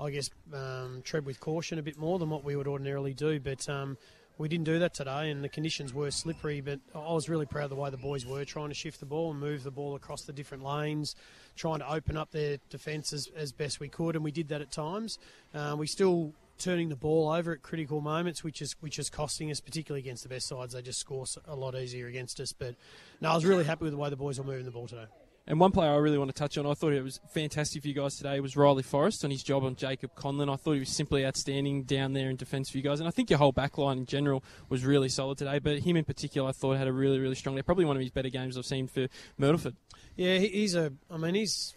I 0.00 0.10
guess, 0.10 0.30
um, 0.52 1.02
tread 1.04 1.26
with 1.26 1.40
caution 1.40 1.78
a 1.78 1.82
bit 1.82 1.98
more 1.98 2.18
than 2.18 2.30
what 2.30 2.44
we 2.44 2.56
would 2.56 2.66
ordinarily 2.66 3.14
do. 3.14 3.38
But 3.40 3.68
um, 3.68 3.96
we 4.38 4.48
didn't 4.48 4.64
do 4.64 4.78
that 4.78 4.94
today, 4.94 5.30
and 5.30 5.44
the 5.44 5.48
conditions 5.48 5.92
were 5.92 6.10
slippery. 6.10 6.60
But 6.60 6.80
I 6.94 7.12
was 7.12 7.28
really 7.28 7.46
proud 7.46 7.64
of 7.64 7.70
the 7.70 7.76
way 7.76 7.90
the 7.90 7.96
boys 7.96 8.24
were 8.24 8.44
trying 8.44 8.68
to 8.68 8.74
shift 8.74 9.00
the 9.00 9.06
ball 9.06 9.30
and 9.30 9.38
move 9.38 9.62
the 9.62 9.70
ball 9.70 9.94
across 9.94 10.22
the 10.22 10.32
different 10.32 10.64
lanes, 10.64 11.14
trying 11.56 11.80
to 11.80 11.92
open 11.92 12.16
up 12.16 12.30
their 12.30 12.58
defence 12.70 13.12
as, 13.12 13.28
as 13.36 13.52
best 13.52 13.80
we 13.80 13.88
could, 13.88 14.16
and 14.16 14.24
we 14.24 14.30
did 14.30 14.48
that 14.48 14.62
at 14.62 14.72
times. 14.72 15.18
Uh, 15.54 15.76
we 15.78 15.86
still 15.86 16.32
turning 16.58 16.90
the 16.90 16.96
ball 16.96 17.30
over 17.30 17.52
at 17.52 17.62
critical 17.62 18.00
moments, 18.00 18.44
which 18.44 18.62
is 18.62 18.76
which 18.80 18.98
is 18.98 19.10
costing 19.10 19.50
us, 19.50 19.60
particularly 19.60 20.00
against 20.00 20.22
the 20.22 20.28
best 20.28 20.46
sides. 20.48 20.74
They 20.74 20.82
just 20.82 21.00
score 21.00 21.24
a 21.46 21.56
lot 21.56 21.74
easier 21.74 22.06
against 22.06 22.40
us. 22.40 22.52
But 22.52 22.76
no, 23.20 23.30
I 23.30 23.34
was 23.34 23.44
really 23.44 23.64
happy 23.64 23.84
with 23.84 23.92
the 23.92 23.98
way 23.98 24.10
the 24.10 24.16
boys 24.16 24.38
were 24.38 24.44
moving 24.44 24.64
the 24.64 24.70
ball 24.70 24.86
today. 24.86 25.06
And 25.46 25.58
one 25.58 25.72
player 25.72 25.90
I 25.90 25.96
really 25.96 26.18
want 26.18 26.28
to 26.34 26.38
touch 26.38 26.58
on, 26.58 26.66
I 26.66 26.74
thought 26.74 26.92
it 26.92 27.02
was 27.02 27.18
fantastic 27.32 27.82
for 27.82 27.88
you 27.88 27.94
guys 27.94 28.16
today, 28.16 28.38
was 28.40 28.56
Riley 28.56 28.82
Forrest 28.82 29.24
on 29.24 29.30
his 29.30 29.42
job 29.42 29.64
on 29.64 29.74
Jacob 29.74 30.14
Conlon. 30.14 30.52
I 30.52 30.56
thought 30.56 30.74
he 30.74 30.80
was 30.80 30.90
simply 30.90 31.26
outstanding 31.26 31.84
down 31.84 32.12
there 32.12 32.30
in 32.30 32.36
defence 32.36 32.70
for 32.70 32.76
you 32.76 32.84
guys. 32.84 33.00
And 33.00 33.08
I 33.08 33.10
think 33.10 33.30
your 33.30 33.38
whole 33.38 33.50
back 33.50 33.76
line 33.78 33.98
in 33.98 34.06
general 34.06 34.44
was 34.68 34.84
really 34.84 35.08
solid 35.08 35.38
today. 35.38 35.58
But 35.58 35.80
him 35.80 35.96
in 35.96 36.04
particular, 36.04 36.48
I 36.48 36.52
thought 36.52 36.76
had 36.76 36.88
a 36.88 36.92
really, 36.92 37.18
really 37.18 37.34
strong 37.34 37.56
day. 37.56 37.62
Probably 37.62 37.84
one 37.84 37.96
of 37.96 38.02
his 38.02 38.10
better 38.10 38.28
games 38.28 38.56
I've 38.56 38.66
seen 38.66 38.86
for 38.86 39.08
Myrtleford. 39.40 39.74
Yeah, 40.16 40.38
he's 40.38 40.74
a. 40.74 40.92
I 41.10 41.16
mean, 41.16 41.34
he's 41.34 41.74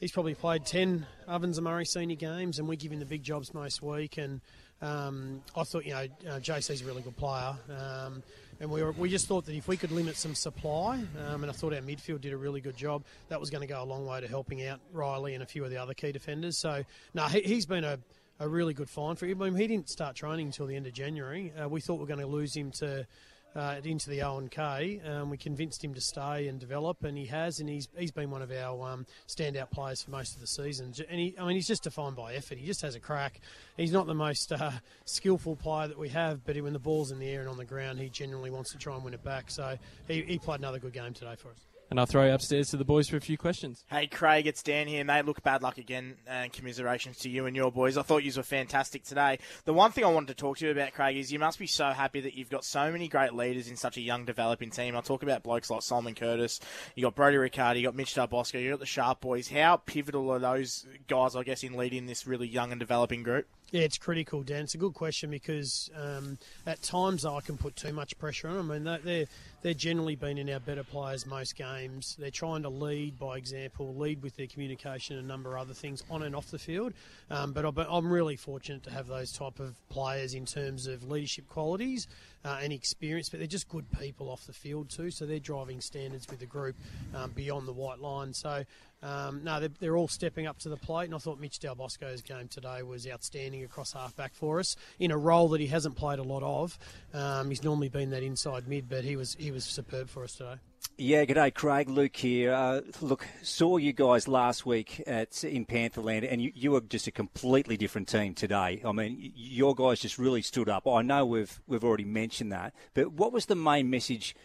he's 0.00 0.12
probably 0.12 0.34
played 0.34 0.66
ten 0.66 1.06
Ovens 1.28 1.58
and 1.58 1.64
Murray 1.64 1.84
senior 1.84 2.16
games, 2.16 2.58
and 2.58 2.68
we 2.68 2.76
give 2.76 2.92
him 2.92 2.98
the 2.98 3.06
big 3.06 3.22
jobs 3.22 3.54
most 3.54 3.82
week. 3.82 4.18
And 4.18 4.40
um, 4.82 5.42
I 5.56 5.62
thought, 5.62 5.86
you 5.86 5.92
know, 5.92 6.06
uh, 6.28 6.40
JC's 6.40 6.82
a 6.82 6.84
really 6.84 7.02
good 7.02 7.16
player, 7.16 7.54
um, 7.70 8.22
and 8.62 8.70
we 8.70 8.82
were, 8.82 8.92
we 8.92 9.10
just 9.10 9.26
thought 9.26 9.44
that 9.44 9.54
if 9.54 9.68
we 9.68 9.76
could 9.76 9.90
limit 9.90 10.16
some 10.16 10.34
supply, 10.34 11.04
um, 11.26 11.42
and 11.42 11.50
I 11.50 11.52
thought 11.52 11.74
our 11.74 11.80
midfield 11.80 12.22
did 12.22 12.32
a 12.32 12.36
really 12.38 12.62
good 12.62 12.76
job, 12.76 13.02
that 13.28 13.38
was 13.38 13.50
going 13.50 13.60
to 13.60 13.66
go 13.66 13.82
a 13.82 13.84
long 13.84 14.06
way 14.06 14.22
to 14.22 14.28
helping 14.28 14.64
out 14.64 14.80
Riley 14.92 15.34
and 15.34 15.42
a 15.42 15.46
few 15.46 15.64
of 15.64 15.70
the 15.70 15.76
other 15.76 15.92
key 15.92 16.12
defenders. 16.12 16.58
So, 16.58 16.84
no, 17.12 17.24
he, 17.24 17.42
he's 17.42 17.66
been 17.66 17.84
a. 17.84 17.98
A 18.40 18.48
really 18.48 18.74
good 18.74 18.90
find 18.90 19.16
for 19.16 19.26
him. 19.26 19.40
I 19.40 19.50
mean, 19.50 19.60
he 19.60 19.68
didn't 19.68 19.88
start 19.88 20.16
training 20.16 20.46
until 20.46 20.66
the 20.66 20.74
end 20.74 20.88
of 20.88 20.92
January. 20.92 21.52
Uh, 21.52 21.68
we 21.68 21.80
thought 21.80 21.96
we 21.96 22.00
were 22.00 22.06
going 22.06 22.18
to 22.18 22.26
lose 22.26 22.56
him 22.56 22.72
to 22.72 23.06
uh, 23.54 23.76
into 23.84 24.10
the 24.10 24.22
O 24.22 24.38
and 24.38 24.50
K. 24.50 25.00
Um, 25.06 25.30
we 25.30 25.36
convinced 25.36 25.82
him 25.84 25.94
to 25.94 26.00
stay 26.00 26.48
and 26.48 26.58
develop, 26.58 27.04
and 27.04 27.16
he 27.16 27.26
has, 27.26 27.60
and 27.60 27.68
he's 27.68 27.88
he's 27.96 28.10
been 28.10 28.30
one 28.30 28.42
of 28.42 28.50
our 28.50 28.88
um, 28.88 29.06
standout 29.28 29.70
players 29.70 30.02
for 30.02 30.10
most 30.10 30.34
of 30.34 30.40
the 30.40 30.46
season. 30.46 30.92
And 31.08 31.20
he, 31.20 31.34
I 31.38 31.46
mean, 31.46 31.56
he's 31.56 31.66
just 31.66 31.84
defined 31.84 32.16
by 32.16 32.34
effort. 32.34 32.58
He 32.58 32.66
just 32.66 32.82
has 32.82 32.94
a 32.94 33.00
crack. 33.00 33.40
He's 33.76 33.92
not 33.92 34.06
the 34.06 34.14
most 34.14 34.52
uh, 34.52 34.72
skillful 35.04 35.56
player 35.56 35.88
that 35.88 35.98
we 35.98 36.08
have, 36.10 36.44
but 36.44 36.56
when 36.60 36.72
the 36.72 36.78
ball's 36.78 37.10
in 37.10 37.18
the 37.18 37.28
air 37.28 37.40
and 37.40 37.48
on 37.48 37.56
the 37.56 37.64
ground, 37.64 37.98
he 37.98 38.08
generally 38.08 38.50
wants 38.50 38.72
to 38.72 38.78
try 38.78 38.94
and 38.94 39.04
win 39.04 39.14
it 39.14 39.24
back. 39.24 39.50
So 39.50 39.76
he, 40.08 40.22
he 40.22 40.38
played 40.38 40.60
another 40.60 40.78
good 40.78 40.92
game 40.92 41.12
today 41.14 41.34
for 41.36 41.50
us. 41.50 41.71
And 41.92 42.00
I'll 42.00 42.06
throw 42.06 42.24
you 42.24 42.32
upstairs 42.32 42.70
to 42.70 42.78
the 42.78 42.86
boys 42.86 43.10
for 43.10 43.18
a 43.18 43.20
few 43.20 43.36
questions. 43.36 43.84
Hey, 43.90 44.06
Craig, 44.06 44.46
it's 44.46 44.62
Dan 44.62 44.88
here, 44.88 45.04
mate. 45.04 45.26
Look, 45.26 45.42
bad 45.42 45.62
luck 45.62 45.76
again, 45.76 46.16
and 46.26 46.50
commiserations 46.50 47.18
to 47.18 47.28
you 47.28 47.44
and 47.44 47.54
your 47.54 47.70
boys. 47.70 47.98
I 47.98 48.02
thought 48.02 48.24
you 48.24 48.32
were 48.34 48.42
fantastic 48.42 49.04
today. 49.04 49.40
The 49.66 49.74
one 49.74 49.92
thing 49.92 50.02
I 50.02 50.08
wanted 50.08 50.28
to 50.28 50.34
talk 50.34 50.56
to 50.56 50.64
you 50.64 50.70
about, 50.70 50.94
Craig, 50.94 51.18
is 51.18 51.30
you 51.30 51.38
must 51.38 51.58
be 51.58 51.66
so 51.66 51.90
happy 51.90 52.22
that 52.22 52.32
you've 52.32 52.48
got 52.48 52.64
so 52.64 52.90
many 52.90 53.08
great 53.08 53.34
leaders 53.34 53.68
in 53.68 53.76
such 53.76 53.98
a 53.98 54.00
young, 54.00 54.24
developing 54.24 54.70
team. 54.70 54.96
I 54.96 55.02
talk 55.02 55.22
about 55.22 55.42
blokes 55.42 55.68
like 55.68 55.82
Solomon 55.82 56.14
Curtis, 56.14 56.60
you 56.96 57.02
got 57.02 57.14
Brody 57.14 57.36
Riccardi, 57.36 57.80
you 57.80 57.86
got 57.86 57.94
Mitch 57.94 58.14
Bosco, 58.14 58.56
you 58.56 58.70
got 58.70 58.80
the 58.80 58.86
Sharp 58.86 59.20
Boys. 59.20 59.48
How 59.48 59.76
pivotal 59.76 60.30
are 60.32 60.38
those 60.38 60.86
guys, 61.08 61.36
I 61.36 61.42
guess, 61.42 61.62
in 61.62 61.76
leading 61.76 62.06
this 62.06 62.26
really 62.26 62.48
young 62.48 62.70
and 62.72 62.80
developing 62.80 63.22
group? 63.22 63.46
Yeah, 63.72 63.80
it's 63.84 63.96
critical, 63.96 64.42
Dan. 64.42 64.64
It's 64.64 64.74
a 64.74 64.78
good 64.78 64.92
question 64.92 65.30
because 65.30 65.88
um, 65.96 66.36
at 66.66 66.82
times 66.82 67.24
I 67.24 67.40
can 67.40 67.56
put 67.56 67.74
too 67.74 67.94
much 67.94 68.18
pressure 68.18 68.48
on 68.48 68.56
them. 68.56 68.70
I 68.70 68.74
mean, 68.74 68.84
they- 68.84 68.98
they're 69.02 69.26
they're 69.62 69.74
generally 69.74 70.16
been 70.16 70.38
in 70.38 70.50
our 70.50 70.58
better 70.58 70.82
players 70.82 71.24
most 71.24 71.54
games. 71.56 72.16
They're 72.18 72.32
trying 72.32 72.62
to 72.64 72.68
lead 72.68 73.16
by 73.18 73.36
example, 73.38 73.94
lead 73.94 74.20
with 74.20 74.36
their 74.36 74.48
communication 74.48 75.16
and 75.16 75.24
a 75.24 75.28
number 75.28 75.54
of 75.56 75.62
other 75.62 75.72
things 75.74 76.02
on 76.10 76.22
and 76.24 76.34
off 76.34 76.50
the 76.50 76.58
field. 76.58 76.92
Um, 77.30 77.52
but 77.52 77.64
I'm 77.64 78.12
really 78.12 78.34
fortunate 78.36 78.82
to 78.82 78.90
have 78.90 79.06
those 79.06 79.32
type 79.32 79.60
of 79.60 79.76
players 79.88 80.34
in 80.34 80.46
terms 80.46 80.88
of 80.88 81.08
leadership 81.08 81.48
qualities 81.48 82.08
uh, 82.44 82.58
and 82.62 82.72
experience. 82.72 83.28
But 83.28 83.40
they're 83.40 83.46
just 83.46 83.68
good 83.68 83.86
people 83.98 84.28
off 84.30 84.46
the 84.46 84.52
field 84.52 84.90
too. 84.90 85.10
So 85.10 85.26
they're 85.26 85.38
driving 85.38 85.80
standards 85.80 86.26
with 86.28 86.40
the 86.40 86.46
group 86.46 86.76
um, 87.14 87.32
beyond 87.32 87.66
the 87.68 87.72
white 87.72 88.00
line. 88.00 88.32
So 88.34 88.64
um, 89.02 89.42
no, 89.42 89.58
they're, 89.58 89.70
they're, 89.80 89.96
all 89.96 90.06
stepping 90.06 90.46
up 90.46 90.60
to 90.60 90.68
the 90.68 90.76
plate, 90.76 91.06
and 91.06 91.14
I 91.14 91.18
thought 91.18 91.40
Mitch 91.40 91.58
Del 91.58 91.74
Bosco's 91.74 92.22
game 92.22 92.46
today 92.46 92.82
was 92.84 93.06
outstanding 93.06 93.64
across 93.64 93.92
halfback 93.92 94.32
for 94.32 94.60
us 94.60 94.76
in 95.00 95.10
a 95.10 95.18
role 95.18 95.48
that 95.48 95.60
he 95.60 95.66
hasn't 95.66 95.96
played 95.96 96.20
a 96.20 96.22
lot 96.22 96.44
of. 96.44 96.78
Um, 97.12 97.48
he's 97.48 97.64
normally 97.64 97.88
been 97.88 98.10
that 98.10 98.22
inside 98.22 98.68
mid, 98.68 98.88
but 98.88 99.02
he 99.02 99.16
was 99.16 99.34
he 99.34 99.50
was 99.50 99.64
superb 99.64 100.08
for 100.08 100.22
us 100.22 100.34
today. 100.34 100.54
Yeah, 100.98 101.24
good 101.24 101.34
day, 101.34 101.50
Craig. 101.50 101.88
Luke 101.88 102.14
here. 102.14 102.52
Uh, 102.52 102.82
look, 103.00 103.26
saw 103.42 103.76
you 103.76 103.92
guys 103.92 104.28
last 104.28 104.66
week 104.66 105.02
at 105.06 105.42
in 105.42 105.64
Pantherland, 105.66 106.30
and 106.30 106.40
you, 106.40 106.52
you 106.54 106.70
were 106.70 106.80
just 106.80 107.06
a 107.06 107.10
completely 107.10 107.76
different 107.76 108.08
team 108.08 108.34
today. 108.34 108.82
I 108.84 108.92
mean, 108.92 109.32
your 109.34 109.74
guys 109.74 110.00
just 110.00 110.18
really 110.18 110.42
stood 110.42 110.68
up. 110.68 110.86
I 110.86 111.02
know 111.02 111.24
we've 111.26 111.60
we've 111.66 111.82
already 111.82 112.04
mentioned 112.04 112.52
that, 112.52 112.74
but 112.94 113.12
what 113.12 113.32
was 113.32 113.46
the 113.46 113.56
main 113.56 113.90
message 113.90 114.36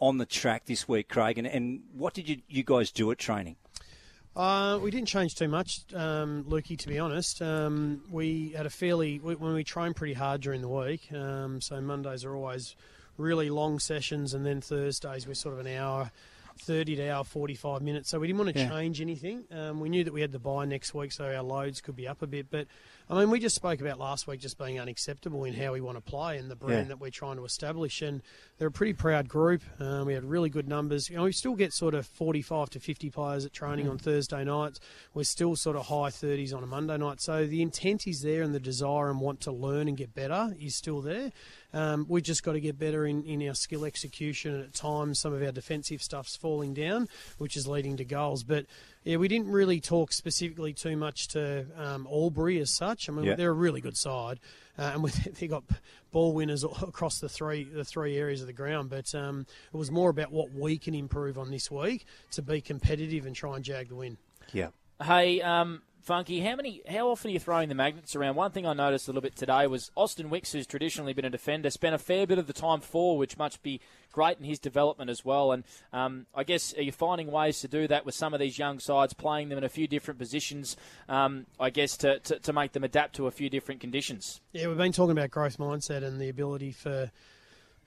on 0.00 0.18
the 0.18 0.26
track 0.26 0.66
this 0.66 0.86
week, 0.86 1.08
Craig? 1.08 1.38
And, 1.38 1.46
and 1.46 1.80
what 1.92 2.14
did 2.14 2.28
you, 2.28 2.42
you 2.48 2.62
guys 2.62 2.90
do 2.90 3.10
at 3.10 3.18
training? 3.18 3.56
Uh, 4.36 4.78
we 4.82 4.90
didn't 4.90 5.08
change 5.08 5.34
too 5.34 5.48
much, 5.48 5.86
um, 5.94 6.44
Lukey, 6.44 6.78
to 6.78 6.88
be 6.88 6.98
honest. 6.98 7.40
Um, 7.40 8.02
we 8.10 8.50
had 8.50 8.66
a 8.66 8.70
fairly, 8.70 9.18
we, 9.18 9.34
when 9.34 9.54
we 9.54 9.64
train 9.64 9.94
pretty 9.94 10.12
hard 10.12 10.42
during 10.42 10.60
the 10.60 10.68
week, 10.68 11.10
um, 11.14 11.60
so 11.62 11.80
Mondays 11.80 12.22
are 12.22 12.36
always 12.36 12.76
really 13.16 13.50
long 13.50 13.78
sessions, 13.78 14.34
and 14.34 14.44
then 14.44 14.60
Thursdays 14.60 15.26
we're 15.26 15.34
sort 15.34 15.54
of 15.54 15.60
an 15.60 15.74
hour 15.74 16.10
30 16.58 16.96
to 16.96 17.08
hour 17.08 17.24
45 17.24 17.82
minutes. 17.82 18.08
So 18.08 18.18
we 18.18 18.26
didn't 18.26 18.38
want 18.38 18.54
to 18.54 18.60
yeah. 18.60 18.68
change 18.68 19.00
anything. 19.00 19.44
Um, 19.50 19.80
we 19.80 19.88
knew 19.88 20.04
that 20.04 20.12
we 20.12 20.20
had 20.20 20.32
the 20.32 20.38
bye 20.38 20.64
next 20.64 20.94
week, 20.94 21.12
so 21.12 21.24
our 21.24 21.42
loads 21.42 21.80
could 21.80 21.96
be 21.96 22.08
up 22.08 22.22
a 22.22 22.26
bit. 22.26 22.46
But 22.50 22.66
I 23.08 23.20
mean, 23.20 23.30
we 23.30 23.38
just 23.38 23.54
spoke 23.54 23.80
about 23.80 24.00
last 24.00 24.26
week 24.26 24.40
just 24.40 24.58
being 24.58 24.80
unacceptable 24.80 25.44
in 25.44 25.54
how 25.54 25.72
we 25.72 25.80
want 25.80 25.96
to 25.96 26.00
play 26.00 26.38
and 26.38 26.50
the 26.50 26.56
brand 26.56 26.86
yeah. 26.86 26.88
that 26.88 27.00
we're 27.00 27.10
trying 27.10 27.36
to 27.36 27.44
establish. 27.44 28.02
And 28.02 28.20
they're 28.58 28.66
a 28.66 28.72
pretty 28.72 28.94
proud 28.94 29.28
group. 29.28 29.62
Um, 29.78 30.06
we 30.06 30.14
had 30.14 30.24
really 30.24 30.50
good 30.50 30.66
numbers. 30.66 31.08
You 31.08 31.16
know, 31.16 31.22
we 31.22 31.32
still 31.32 31.54
get 31.54 31.72
sort 31.72 31.94
of 31.94 32.04
45 32.04 32.70
to 32.70 32.80
50 32.80 33.10
players 33.10 33.44
at 33.44 33.52
training 33.52 33.86
mm. 33.86 33.90
on 33.90 33.98
Thursday 33.98 34.42
nights. 34.42 34.80
We're 35.14 35.22
still 35.22 35.54
sort 35.54 35.76
of 35.76 35.86
high 35.86 36.10
30s 36.10 36.52
on 36.52 36.64
a 36.64 36.66
Monday 36.66 36.96
night. 36.96 37.20
So 37.20 37.46
the 37.46 37.62
intent 37.62 38.08
is 38.08 38.22
there 38.22 38.42
and 38.42 38.52
the 38.52 38.58
desire 38.58 39.08
and 39.08 39.20
want 39.20 39.40
to 39.42 39.52
learn 39.52 39.86
and 39.86 39.96
get 39.96 40.12
better 40.12 40.52
is 40.60 40.74
still 40.74 41.00
there. 41.00 41.30
Um, 41.72 42.06
we've 42.08 42.24
just 42.24 42.42
got 42.42 42.52
to 42.52 42.60
get 42.60 42.78
better 42.78 43.06
in, 43.06 43.22
in 43.24 43.46
our 43.46 43.54
skill 43.54 43.84
execution, 43.84 44.54
and 44.54 44.64
at 44.64 44.74
times 44.74 45.20
some 45.20 45.32
of 45.32 45.42
our 45.42 45.52
defensive 45.52 46.02
stuff's 46.02 46.34
falling 46.34 46.74
down, 46.74 47.06
which 47.38 47.56
is 47.56 47.68
leading 47.68 47.98
to 47.98 48.04
goals. 48.04 48.44
But 48.44 48.66
yeah, 49.06 49.18
we 49.18 49.28
didn't 49.28 49.52
really 49.52 49.80
talk 49.80 50.12
specifically 50.12 50.72
too 50.72 50.96
much 50.96 51.28
to 51.28 51.64
um, 51.76 52.08
Albury 52.10 52.58
as 52.58 52.70
such. 52.70 53.08
I 53.08 53.12
mean, 53.12 53.24
yeah. 53.24 53.34
they're 53.36 53.50
a 53.50 53.54
really 53.54 53.80
good 53.80 53.96
side, 53.96 54.40
uh, 54.76 54.90
and 54.94 55.04
they 55.38 55.46
got 55.46 55.62
ball 56.10 56.32
winners 56.32 56.64
across 56.64 57.20
the 57.20 57.28
three 57.28 57.62
the 57.62 57.84
three 57.84 58.18
areas 58.18 58.40
of 58.40 58.48
the 58.48 58.52
ground. 58.52 58.90
But 58.90 59.14
um, 59.14 59.46
it 59.72 59.76
was 59.76 59.92
more 59.92 60.10
about 60.10 60.32
what 60.32 60.50
we 60.52 60.76
can 60.76 60.92
improve 60.92 61.38
on 61.38 61.52
this 61.52 61.70
week 61.70 62.04
to 62.32 62.42
be 62.42 62.60
competitive 62.60 63.26
and 63.26 63.36
try 63.36 63.54
and 63.54 63.64
jag 63.64 63.90
the 63.90 63.94
win. 63.94 64.18
Yeah. 64.52 64.70
Hey, 65.00 65.40
um, 65.40 65.82
Funky, 66.06 66.38
how 66.38 66.54
many? 66.54 66.82
How 66.88 67.08
often 67.08 67.30
are 67.30 67.32
you 67.32 67.40
throwing 67.40 67.68
the 67.68 67.74
magnets 67.74 68.14
around? 68.14 68.36
One 68.36 68.52
thing 68.52 68.64
I 68.64 68.74
noticed 68.74 69.08
a 69.08 69.10
little 69.10 69.22
bit 69.22 69.34
today 69.34 69.66
was 69.66 69.90
Austin 69.96 70.30
Wicks, 70.30 70.52
who's 70.52 70.64
traditionally 70.64 71.12
been 71.14 71.24
a 71.24 71.30
defender, 71.30 71.68
spent 71.68 71.96
a 71.96 71.98
fair 71.98 72.28
bit 72.28 72.38
of 72.38 72.46
the 72.46 72.52
time 72.52 72.80
forward, 72.80 73.18
which 73.18 73.36
must 73.36 73.60
be 73.64 73.80
great 74.12 74.38
in 74.38 74.44
his 74.44 74.60
development 74.60 75.10
as 75.10 75.24
well. 75.24 75.50
And 75.50 75.64
um, 75.92 76.26
I 76.32 76.44
guess 76.44 76.72
are 76.74 76.82
you 76.82 76.92
finding 76.92 77.32
ways 77.32 77.58
to 77.62 77.66
do 77.66 77.88
that 77.88 78.06
with 78.06 78.14
some 78.14 78.34
of 78.34 78.38
these 78.38 78.56
young 78.56 78.78
sides, 78.78 79.14
playing 79.14 79.48
them 79.48 79.58
in 79.58 79.64
a 79.64 79.68
few 79.68 79.88
different 79.88 80.20
positions? 80.20 80.76
Um, 81.08 81.46
I 81.58 81.70
guess 81.70 81.96
to, 81.96 82.20
to, 82.20 82.38
to 82.38 82.52
make 82.52 82.70
them 82.70 82.84
adapt 82.84 83.16
to 83.16 83.26
a 83.26 83.32
few 83.32 83.50
different 83.50 83.80
conditions. 83.80 84.40
Yeah, 84.52 84.68
we've 84.68 84.76
been 84.76 84.92
talking 84.92 85.10
about 85.10 85.32
growth 85.32 85.58
mindset 85.58 86.04
and 86.04 86.20
the 86.20 86.28
ability 86.28 86.70
for 86.70 87.10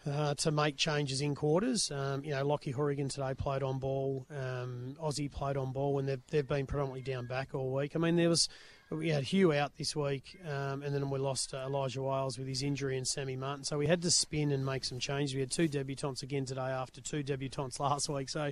uh, 0.05 0.33
to 0.35 0.51
make 0.51 0.77
changes 0.77 1.21
in 1.21 1.35
quarters. 1.35 1.91
Um, 1.91 2.23
you 2.23 2.31
know, 2.31 2.45
Lockie 2.45 2.71
Horrigan 2.71 3.09
today 3.09 3.33
played 3.33 3.63
on 3.63 3.79
ball. 3.79 4.25
Um, 4.29 4.95
Aussie 5.01 5.31
played 5.31 5.57
on 5.57 5.71
ball, 5.71 5.99
and 5.99 6.07
they've, 6.07 6.21
they've 6.29 6.47
been 6.47 6.65
predominantly 6.65 7.01
down 7.01 7.27
back 7.27 7.53
all 7.53 7.71
week. 7.71 7.95
I 7.95 7.99
mean, 7.99 8.15
there 8.15 8.29
was 8.29 8.47
we 8.91 9.09
had 9.09 9.23
Hugh 9.23 9.53
out 9.53 9.77
this 9.77 9.95
week, 9.95 10.39
um, 10.47 10.81
and 10.81 10.95
then 10.95 11.09
we 11.11 11.19
lost 11.19 11.53
uh, 11.53 11.57
Elijah 11.57 12.01
Wales 12.01 12.39
with 12.39 12.47
his 12.47 12.63
injury 12.63 12.97
and 12.97 13.07
Sammy 13.07 13.35
Martin. 13.35 13.63
So 13.63 13.77
we 13.77 13.85
had 13.85 14.01
to 14.01 14.09
spin 14.09 14.51
and 14.51 14.65
make 14.65 14.83
some 14.83 14.97
changes. 14.97 15.35
We 15.35 15.41
had 15.41 15.51
two 15.51 15.69
debutants 15.69 16.23
again 16.23 16.45
today 16.45 16.61
after 16.61 16.99
two 16.99 17.23
debutants 17.23 17.79
last 17.79 18.09
week. 18.09 18.29
So, 18.29 18.51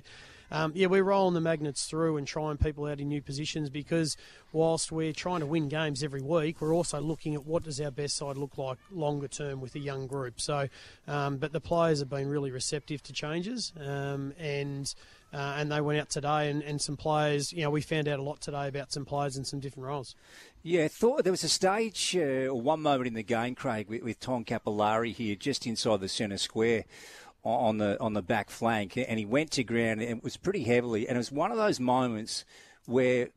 um, 0.52 0.72
yeah, 0.76 0.86
we're 0.86 1.02
rolling 1.02 1.34
the 1.34 1.40
magnets 1.40 1.86
through 1.86 2.18
and 2.18 2.26
trying 2.26 2.56
people 2.56 2.86
out 2.86 3.00
in 3.00 3.08
new 3.08 3.20
positions 3.20 3.68
because 3.68 4.16
whilst 4.52 4.92
we're 4.92 5.12
trying 5.12 5.40
to 5.40 5.46
win 5.46 5.68
games 5.68 6.04
every 6.04 6.22
week, 6.22 6.60
we're 6.60 6.74
also 6.74 7.00
looking 7.00 7.34
at 7.34 7.44
what 7.44 7.64
does 7.64 7.80
our 7.80 7.90
best 7.90 8.16
side 8.16 8.36
look 8.36 8.56
like 8.56 8.78
longer 8.92 9.28
term 9.28 9.60
with 9.60 9.74
a 9.74 9.80
young 9.80 10.06
group. 10.06 10.40
So, 10.40 10.68
um, 11.08 11.38
but 11.38 11.52
the 11.52 11.60
players 11.60 11.98
have 11.98 12.08
been 12.08 12.28
really 12.28 12.52
receptive 12.52 13.02
to 13.04 13.12
changes, 13.12 13.72
um, 13.80 14.32
and 14.38 14.94
uh, 15.32 15.54
and 15.56 15.70
they 15.70 15.80
went 15.80 16.00
out 16.00 16.08
today, 16.08 16.50
and, 16.50 16.62
and 16.62 16.80
some 16.80 16.96
players, 16.96 17.52
you 17.52 17.62
know, 17.62 17.70
we 17.70 17.80
found 17.80 18.08
out 18.08 18.18
a 18.18 18.22
lot 18.22 18.40
today 18.40 18.68
about 18.68 18.92
some 18.92 19.04
players 19.04 19.36
in 19.36 19.44
some 19.44 19.60
different 19.60 19.86
roles. 19.86 20.14
Yeah, 20.62 20.88
thought 20.88 21.24
there 21.24 21.32
was 21.32 21.44
a 21.44 21.48
stage 21.48 22.16
uh, 22.16 22.46
or 22.46 22.60
one 22.60 22.80
moment 22.80 23.08
in 23.08 23.14
the 23.14 23.22
game, 23.22 23.54
Craig, 23.54 23.88
with, 23.88 24.02
with 24.02 24.20
Tom 24.20 24.44
Capillari 24.44 25.12
here, 25.12 25.36
just 25.36 25.66
inside 25.66 26.00
the 26.00 26.08
centre 26.08 26.38
square 26.38 26.84
on 27.44 27.78
the 27.78 27.98
on 28.00 28.14
the 28.14 28.22
back 28.22 28.50
flank, 28.50 28.96
and 28.96 29.18
he 29.18 29.24
went 29.24 29.50
to 29.52 29.64
ground, 29.64 30.00
and 30.00 30.10
it 30.18 30.24
was 30.24 30.36
pretty 30.36 30.64
heavily, 30.64 31.08
and 31.08 31.16
it 31.16 31.18
was 31.18 31.32
one 31.32 31.50
of 31.50 31.56
those 31.56 31.78
moments 31.78 32.44
where 32.86 33.28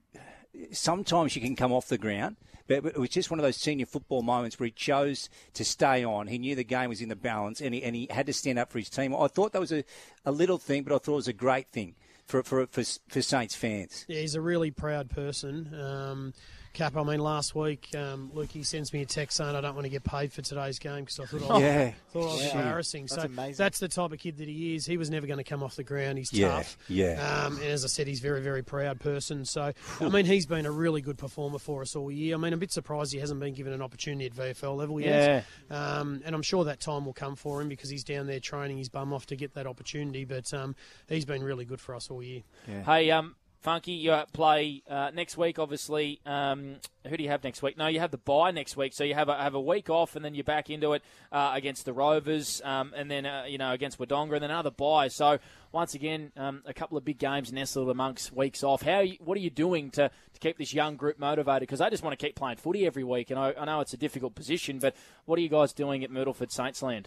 sometimes 0.71 1.36
you 1.36 1.41
can 1.41 1.56
come 1.56 1.71
off 1.71 1.88
the 1.88 1.97
ground. 1.97 2.36
But 2.80 2.94
it 2.94 3.00
was 3.00 3.10
just 3.10 3.30
one 3.30 3.40
of 3.40 3.44
those 3.44 3.58
senior 3.58 3.86
football 3.86 4.22
moments 4.22 4.60
where 4.60 4.68
he 4.68 4.72
chose 4.72 5.30
to 5.54 5.66
stay 5.66 6.04
on. 6.04 6.28
He 6.28 6.38
knew 6.38 6.56
the 6.56 6.64
game 6.64 6.90
was 6.90 7.02
in 7.02 7.10
the 7.10 7.16
balance, 7.16 7.62
and 7.62 7.74
he, 7.74 7.84
and 7.84 7.96
he 7.96 8.08
had 8.10 8.26
to 8.28 8.34
stand 8.34 8.60
up 8.60 8.72
for 8.72 8.80
his 8.80 8.90
team. 8.90 9.16
I 9.16 9.28
thought 9.28 9.54
that 9.54 9.60
was 9.60 9.72
a, 9.72 9.84
a 10.26 10.32
little 10.32 10.58
thing, 10.58 10.84
but 10.84 10.94
I 10.94 10.98
thought 10.98 11.14
it 11.14 11.16
was 11.16 11.28
a 11.28 11.34
great 11.34 11.68
thing 11.72 11.96
for 12.26 12.44
for 12.44 12.66
for, 12.68 12.84
for 13.10 13.22
Saints 13.22 13.56
fans. 13.56 14.06
Yeah, 14.08 14.22
he's 14.22 14.36
a 14.36 14.42
really 14.42 14.72
proud 14.72 15.10
person. 15.10 15.74
Um, 15.74 16.34
Cap, 16.74 16.96
I 16.96 17.04
mean, 17.04 17.20
last 17.20 17.54
week, 17.54 17.90
um, 17.98 18.32
Luke, 18.34 18.50
he 18.52 18.64
sends 18.64 18.94
me 18.94 19.02
a 19.02 19.06
text 19.06 19.38
saying 19.38 19.56
I 19.56 19.62
don't 19.62 19.76
want 19.76 19.86
to 19.86 19.90
get 19.90 20.04
paid 20.06 20.32
for 20.32 20.42
today's 20.42 20.80
game 20.80 21.02
because 21.02 21.20
I 21.20 21.26
thought 21.26 21.50
I 21.50 21.54
was, 21.54 21.62
yeah. 21.62 21.92
thought 22.14 22.22
I 22.22 22.34
was 22.34 22.46
yeah. 22.46 22.58
embarrassing. 22.58 23.04
That's 23.04 23.16
so 23.16 23.22
amazing. 23.24 23.56
that's 23.58 23.80
the 23.80 23.88
type 23.90 24.12
of 24.12 24.20
kid 24.20 24.38
that 24.38 24.48
he 24.48 24.76
is. 24.76 24.86
He 24.86 24.96
was 24.96 25.10
never 25.10 25.28
going 25.28 25.38
to 25.38 25.44
come 25.44 25.64
off 25.64 25.76
the 25.76 25.84
ground. 25.84 26.18
He's 26.18 26.32
yeah. 26.32 26.48
tough. 26.48 26.78
Yeah. 26.88 27.46
Um, 27.46 27.58
and 27.58 27.66
as 27.66 27.84
I 27.84 27.88
said, 27.88 28.08
he's 28.08 28.22
very, 28.22 28.42
very 28.42 28.64
proud 28.64 29.02
person. 29.02 29.44
So, 29.44 29.74
I 30.00 30.10
mean, 30.10 30.26
he's 30.26 30.46
been 30.46 30.66
a 30.66 30.72
really 30.72 31.02
good 31.02 31.18
performer 31.18 31.60
for 31.60 31.82
us 31.82 31.96
all 31.96 32.10
year. 32.10 32.36
I 32.36 32.38
mean, 32.38 32.54
I'm 32.54 32.60
a 32.60 32.62
bit 32.62 32.72
surprised 32.72 33.12
he 33.12 33.20
hasn't 33.20 33.40
been 33.40 33.54
given 33.54 33.74
an 33.74 33.82
opportunity 33.82 34.26
at 34.26 34.34
VFL 34.34 34.78
level 34.78 35.02
yet. 35.02 35.46
Yeah. 35.70 35.98
Um, 35.98 36.22
and 36.24 36.34
I'm 36.34 36.42
sure 36.42 36.64
that 36.64 36.80
time 36.80 37.06
will 37.06 37.14
come 37.14 37.36
for 37.36 37.62
him 37.62 37.68
because 37.68 37.90
he's 37.90 38.06
down 38.06 38.28
there 38.28 38.40
training 38.40 38.78
his 38.78 38.88
bum 38.88 39.12
off 39.12 39.26
to 39.28 39.36
get 39.36 39.56
that 39.56 39.68
opportunity. 39.68 40.24
But 40.24 40.54
um, 40.54 40.76
he's 41.10 41.26
been 41.26 41.44
really 41.44 41.66
good 41.66 41.82
for 41.82 41.96
us 41.96 42.10
all 42.10 42.24
year. 42.24 42.44
Yeah. 42.68 42.84
Hey, 42.84 43.12
um, 43.12 43.36
Funky, 43.62 43.91
you 43.91 44.17
play 44.34 44.82
uh, 44.89 45.12
next 45.13 45.38
week. 45.38 45.60
Obviously, 45.60 46.19
um, 46.26 46.78
who 47.08 47.15
do 47.15 47.21
you 47.21 47.30
have 47.30 47.43
next 47.43 47.62
week? 47.62 47.78
No, 47.78 47.86
you 47.86 48.00
have 48.00 48.10
the 48.10 48.17
bye 48.17 48.50
next 48.50 48.76
week, 48.76 48.91
so 48.91 49.04
you 49.04 49.13
have 49.13 49.30
a, 49.30 49.36
have 49.36 49.54
a 49.54 49.62
week 49.62 49.88
off, 49.88 50.15
and 50.15 50.26
then 50.26 50.34
you're 50.34 50.43
back 50.43 50.71
into 50.71 50.93
it 50.93 51.04
uh, 51.32 51.52
against 51.54 51.86
the 51.86 51.93
Rovers, 51.93 52.60
um, 52.65 52.91
and 52.95 53.10
then 53.10 53.28
uh, 53.28 53.45
you 53.47 53.60
know 53.60 53.71
against 53.71 54.00
Wodonga, 54.00 54.34
and 54.34 54.41
then 54.41 54.50
another 54.50 54.71
bye. 54.71 55.10
So 55.10 55.38
once 55.71 55.93
again, 55.93 56.32
um, 56.38 56.63
a 56.65 56.74
couple 56.74 56.97
of 56.97 57.06
big 57.06 57.19
games 57.19 57.54
nestled 57.54 57.91
amongst 57.91 58.36
weeks 58.36 58.63
off. 58.63 58.82
How 58.82 59.02
you, 59.02 59.17
what 59.19 59.38
are 59.38 59.41
you 59.41 59.52
doing 59.52 59.91
to, 59.91 60.10
to 60.10 60.39
keep 60.39 60.58
this 60.58 60.74
young 60.74 60.95
group 60.95 61.19
motivated? 61.19 61.62
Because 61.62 61.82
I 61.82 61.91
just 61.91 62.02
want 62.02 62.17
to 62.17 62.26
keep 62.26 62.36
playing 62.36 62.58
footy 62.58 62.88
every 62.88 63.04
week, 63.04 63.30
and 63.30 63.39
I, 63.39 63.54
I 63.60 63.65
know 63.65 63.80
it's 63.82 63.93
a 63.93 63.97
difficult 63.97 64.34
position, 64.34 64.80
but 64.80 64.95
what 65.26 65.38
are 65.38 65.41
you 65.43 65.50
guys 65.50 65.71
doing 65.71 66.04
at 66.04 66.10
Myrtleford 66.10 66.50
Saintsland? 66.50 67.06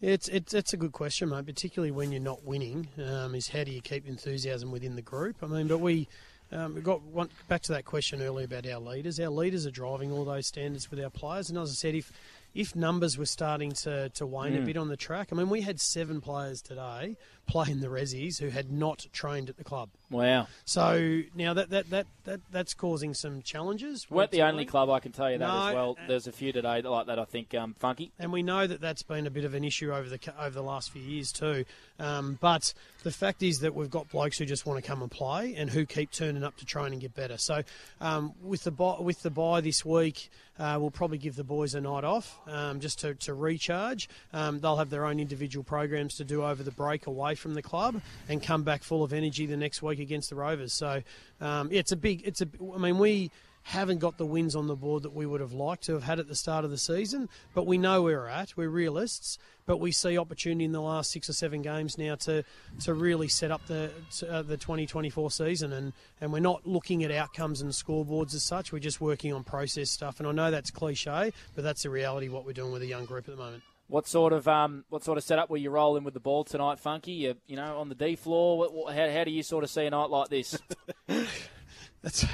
It's, 0.00 0.28
it's 0.28 0.52
it's 0.52 0.74
a 0.74 0.76
good 0.76 0.92
question, 0.92 1.30
mate. 1.30 1.46
Particularly 1.46 1.90
when 1.90 2.12
you're 2.12 2.20
not 2.20 2.44
winning, 2.44 2.88
um, 3.02 3.34
is 3.34 3.48
how 3.48 3.64
do 3.64 3.70
you 3.70 3.80
keep 3.80 4.06
enthusiasm 4.06 4.70
within 4.70 4.94
the 4.94 5.02
group? 5.02 5.36
I 5.42 5.46
mean, 5.46 5.68
but 5.68 5.78
we 5.78 6.06
um, 6.52 6.74
we 6.74 6.82
got 6.82 7.02
one, 7.02 7.30
back 7.48 7.62
to 7.62 7.72
that 7.72 7.86
question 7.86 8.20
earlier 8.20 8.44
about 8.44 8.66
our 8.66 8.78
leaders. 8.78 9.18
Our 9.18 9.30
leaders 9.30 9.66
are 9.66 9.70
driving 9.70 10.12
all 10.12 10.24
those 10.24 10.46
standards 10.46 10.90
with 10.90 11.00
our 11.00 11.08
players, 11.08 11.48
and 11.48 11.58
as 11.58 11.70
I 11.70 11.74
said, 11.74 11.94
if 11.94 12.12
if 12.54 12.76
numbers 12.76 13.18
were 13.18 13.26
starting 13.26 13.72
to, 13.72 14.08
to 14.10 14.26
wane 14.26 14.54
mm. 14.54 14.62
a 14.62 14.64
bit 14.64 14.76
on 14.76 14.88
the 14.88 14.96
track, 14.96 15.28
I 15.30 15.34
mean, 15.34 15.50
we 15.50 15.60
had 15.60 15.80
seven 15.80 16.20
players 16.20 16.62
today 16.62 17.16
playing 17.46 17.80
the 17.80 17.88
Rezzies 17.88 18.38
who 18.38 18.48
had 18.48 18.70
not 18.70 19.06
trained 19.12 19.50
at 19.50 19.56
the 19.56 19.64
club. 19.64 19.90
Wow. 20.10 20.46
So 20.64 21.22
now 21.34 21.54
that 21.54 21.70
that, 21.70 21.90
that, 21.90 22.06
that 22.24 22.40
that's 22.52 22.74
causing 22.74 23.12
some 23.12 23.42
challenges. 23.42 24.06
We're 24.08 24.28
the 24.28 24.42
only 24.42 24.64
club 24.64 24.88
I 24.88 25.00
can 25.00 25.12
tell 25.12 25.30
you 25.30 25.38
that 25.38 25.46
no, 25.46 25.66
as 25.68 25.74
well. 25.74 25.96
There's 26.06 26.26
a 26.26 26.32
few 26.32 26.52
today 26.52 26.80
like 26.82 27.06
that. 27.06 27.18
I 27.18 27.24
think 27.24 27.54
um, 27.54 27.74
funky. 27.78 28.12
And 28.18 28.32
we 28.32 28.42
know 28.42 28.66
that 28.66 28.80
that's 28.80 29.02
been 29.02 29.26
a 29.26 29.30
bit 29.30 29.44
of 29.44 29.54
an 29.54 29.64
issue 29.64 29.92
over 29.92 30.08
the 30.08 30.18
over 30.38 30.50
the 30.50 30.62
last 30.62 30.90
few 30.90 31.02
years 31.02 31.32
too. 31.32 31.64
Um, 31.98 32.38
but 32.40 32.72
the 33.02 33.10
fact 33.10 33.42
is 33.42 33.60
that 33.60 33.74
we've 33.74 33.90
got 33.90 34.08
blokes 34.10 34.38
who 34.38 34.44
just 34.44 34.64
want 34.66 34.82
to 34.82 34.88
come 34.88 35.02
and 35.02 35.10
play 35.10 35.54
and 35.56 35.70
who 35.70 35.86
keep 35.86 36.12
turning 36.12 36.44
up 36.44 36.56
to 36.58 36.64
train 36.64 36.92
and 36.92 37.00
get 37.00 37.14
better. 37.14 37.38
So 37.38 37.62
um, 38.00 38.34
with 38.42 38.64
the 38.64 38.70
bye, 38.70 38.98
with 39.00 39.22
the 39.22 39.30
bye 39.30 39.60
this 39.60 39.84
week, 39.84 40.30
uh, 40.58 40.78
we'll 40.80 40.90
probably 40.90 41.18
give 41.18 41.36
the 41.36 41.44
boys 41.44 41.74
a 41.74 41.80
night 41.80 42.04
off 42.04 42.38
um, 42.46 42.80
just 42.80 43.00
to, 43.00 43.14
to 43.14 43.34
recharge. 43.34 44.08
Um, 44.32 44.60
they'll 44.60 44.76
have 44.76 44.90
their 44.90 45.04
own 45.04 45.20
individual 45.20 45.64
programs 45.64 46.16
to 46.16 46.24
do 46.24 46.42
over 46.44 46.62
the 46.62 46.70
break 46.70 47.06
away 47.06 47.34
from 47.34 47.54
the 47.54 47.62
club 47.62 48.00
and 48.28 48.42
come 48.42 48.62
back 48.62 48.82
full 48.82 49.02
of 49.02 49.12
energy 49.12 49.46
the 49.46 49.56
next 49.56 49.82
week 49.82 49.95
against 50.00 50.30
the 50.30 50.36
Rovers. 50.36 50.72
So 50.72 51.02
um, 51.40 51.70
yeah, 51.70 51.80
it's 51.80 51.92
a 51.92 51.96
big. 51.96 52.22
It's 52.24 52.40
a. 52.40 52.48
I 52.74 52.78
mean, 52.78 52.98
we 52.98 53.30
haven't 53.66 53.98
got 53.98 54.16
the 54.16 54.24
wins 54.24 54.54
on 54.54 54.68
the 54.68 54.76
board 54.76 55.02
that 55.02 55.12
we 55.12 55.26
would 55.26 55.40
have 55.40 55.52
liked 55.52 55.82
to 55.82 55.92
have 55.92 56.04
had 56.04 56.20
at 56.20 56.28
the 56.28 56.36
start 56.36 56.64
of 56.64 56.70
the 56.70 56.78
season, 56.78 57.28
but 57.52 57.66
we 57.66 57.76
know 57.76 58.00
where 58.00 58.20
we're 58.20 58.28
at. 58.28 58.56
We're 58.56 58.68
realists, 58.68 59.38
but 59.66 59.78
we 59.78 59.90
see 59.90 60.16
opportunity 60.16 60.64
in 60.64 60.70
the 60.70 60.80
last 60.80 61.10
six 61.10 61.28
or 61.28 61.32
seven 61.32 61.62
games 61.62 61.98
now 61.98 62.14
to 62.14 62.44
to 62.84 62.94
really 62.94 63.26
set 63.26 63.50
up 63.50 63.66
the 63.66 63.90
uh, 64.30 64.42
the 64.42 64.56
2024 64.56 65.32
season, 65.32 65.72
and 65.72 65.92
and 66.20 66.32
we're 66.32 66.38
not 66.38 66.64
looking 66.64 67.02
at 67.02 67.10
outcomes 67.10 67.60
and 67.60 67.72
scoreboards 67.72 68.34
as 68.34 68.44
such. 68.44 68.72
We're 68.72 68.78
just 68.78 69.00
working 69.00 69.32
on 69.32 69.42
process 69.42 69.90
stuff, 69.90 70.20
and 70.20 70.28
I 70.28 70.32
know 70.32 70.52
that's 70.52 70.70
cliche, 70.70 71.32
but 71.56 71.64
that's 71.64 71.82
the 71.82 71.90
reality 71.90 72.28
of 72.28 72.34
what 72.34 72.46
we're 72.46 72.52
doing 72.52 72.70
with 72.70 72.82
a 72.82 72.86
young 72.86 73.04
group 73.04 73.28
at 73.28 73.36
the 73.36 73.42
moment. 73.42 73.64
What 73.88 74.06
sort 74.08 74.32
of 74.32 74.48
um, 74.48 74.84
what 74.88 75.04
sort 75.04 75.16
of 75.16 75.24
setup 75.24 75.48
were 75.48 75.56
you 75.56 75.70
rolling 75.70 76.02
with 76.02 76.14
the 76.14 76.20
ball 76.20 76.42
tonight, 76.44 76.80
Funky? 76.80 77.12
You, 77.12 77.36
you 77.46 77.56
know, 77.56 77.78
on 77.78 77.88
the 77.88 77.94
D 77.94 78.16
floor. 78.16 78.58
What, 78.58 78.72
what, 78.74 78.94
how, 78.94 79.08
how 79.10 79.24
do 79.24 79.30
you 79.30 79.42
sort 79.42 79.62
of 79.62 79.70
see 79.70 79.86
a 79.86 79.90
night 79.90 80.10
like 80.10 80.28
this? 80.28 80.58
That's 82.02 82.26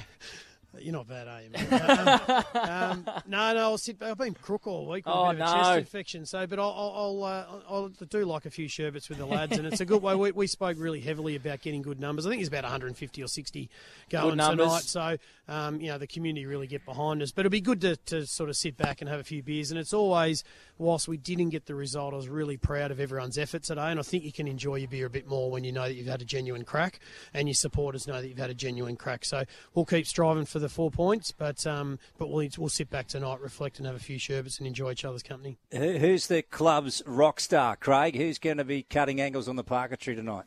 you're 0.80 0.92
not 0.92 1.06
bad, 1.06 1.28
are 1.28 1.42
you? 1.42 1.50
Um, 2.52 3.04
um, 3.04 3.04
no, 3.26 3.52
no, 3.52 3.58
I'll 3.60 3.78
sit. 3.78 4.02
I've 4.02 4.16
been 4.16 4.34
crook 4.34 4.66
all 4.66 4.86
week 4.86 5.04
with 5.06 5.14
Oh, 5.14 5.26
a 5.30 5.32
bit 5.34 5.42
of 5.42 5.48
a 5.48 5.54
no. 5.54 5.62
chest 5.62 5.78
infection, 5.78 6.26
so 6.26 6.46
but 6.46 6.58
I'll 6.58 6.70
I'll, 6.70 6.92
I'll, 6.96 7.24
uh, 7.24 7.44
I'll 7.68 7.88
do 7.88 8.24
like 8.24 8.46
a 8.46 8.50
few 8.50 8.68
sherbets 8.68 9.08
with 9.08 9.18
the 9.18 9.26
lads, 9.26 9.56
and 9.58 9.66
it's 9.66 9.80
a 9.80 9.84
good 9.84 10.02
way. 10.02 10.14
We, 10.14 10.32
we 10.32 10.46
spoke 10.46 10.76
really 10.78 11.00
heavily 11.00 11.36
about 11.36 11.60
getting 11.60 11.82
good 11.82 12.00
numbers. 12.00 12.26
I 12.26 12.30
think 12.30 12.40
it's 12.40 12.48
about 12.48 12.64
150 12.64 13.22
or 13.22 13.26
60 13.26 13.70
going 14.10 14.38
tonight. 14.38 14.82
So 14.82 15.16
um, 15.48 15.80
you 15.80 15.88
know 15.88 15.98
the 15.98 16.06
community 16.06 16.46
really 16.46 16.66
get 16.66 16.84
behind 16.84 17.22
us, 17.22 17.32
but 17.32 17.40
it'll 17.40 17.50
be 17.50 17.60
good 17.60 17.80
to, 17.80 17.96
to 17.96 18.26
sort 18.26 18.48
of 18.48 18.56
sit 18.56 18.76
back 18.76 19.00
and 19.00 19.10
have 19.10 19.20
a 19.20 19.24
few 19.24 19.42
beers. 19.42 19.70
And 19.70 19.78
it's 19.78 19.92
always, 19.92 20.44
whilst 20.78 21.08
we 21.08 21.16
didn't 21.16 21.50
get 21.50 21.66
the 21.66 21.74
result, 21.74 22.14
I 22.14 22.16
was 22.16 22.28
really 22.28 22.56
proud 22.56 22.90
of 22.90 23.00
everyone's 23.00 23.38
effort 23.38 23.62
today, 23.64 23.90
and 23.90 23.98
I 23.98 24.02
think 24.02 24.24
you 24.24 24.32
can 24.32 24.46
enjoy 24.46 24.76
your 24.76 24.88
beer 24.88 25.06
a 25.06 25.10
bit 25.10 25.26
more 25.26 25.50
when 25.50 25.64
you 25.64 25.72
know 25.72 25.82
that 25.82 25.94
you've 25.94 26.06
had 26.06 26.22
a 26.22 26.24
genuine 26.24 26.64
crack, 26.64 27.00
and 27.34 27.48
your 27.48 27.54
supporters 27.54 28.06
know 28.06 28.20
that 28.20 28.28
you've 28.28 28.38
had 28.38 28.50
a 28.50 28.54
genuine 28.54 28.96
crack. 28.96 29.24
So 29.24 29.44
we'll 29.74 29.84
keep 29.84 30.06
striving 30.06 30.44
for 30.44 30.58
the 30.58 30.68
four 30.68 30.90
points, 30.90 31.32
but 31.32 31.66
um, 31.66 31.98
but 32.18 32.30
we'll 32.30 32.48
we'll 32.58 32.68
sit 32.68 32.90
back 32.90 33.08
tonight, 33.08 33.40
reflect, 33.40 33.78
and 33.78 33.86
have 33.86 33.96
a 33.96 34.00
few 34.00 34.18
sherbets 34.18 34.58
and 34.58 34.66
enjoy 34.66 34.92
each 34.92 35.04
other's 35.04 35.22
company. 35.22 35.58
Who's 35.70 36.26
the 36.26 36.42
club's 36.42 37.02
rock 37.06 37.40
star, 37.40 37.76
Craig? 37.76 38.16
Who's 38.16 38.38
going 38.38 38.58
to 38.58 38.64
be 38.64 38.82
cutting 38.82 39.20
angles 39.20 39.48
on 39.48 39.56
the 39.56 39.64
parquetry 39.64 40.14
tonight? 40.14 40.44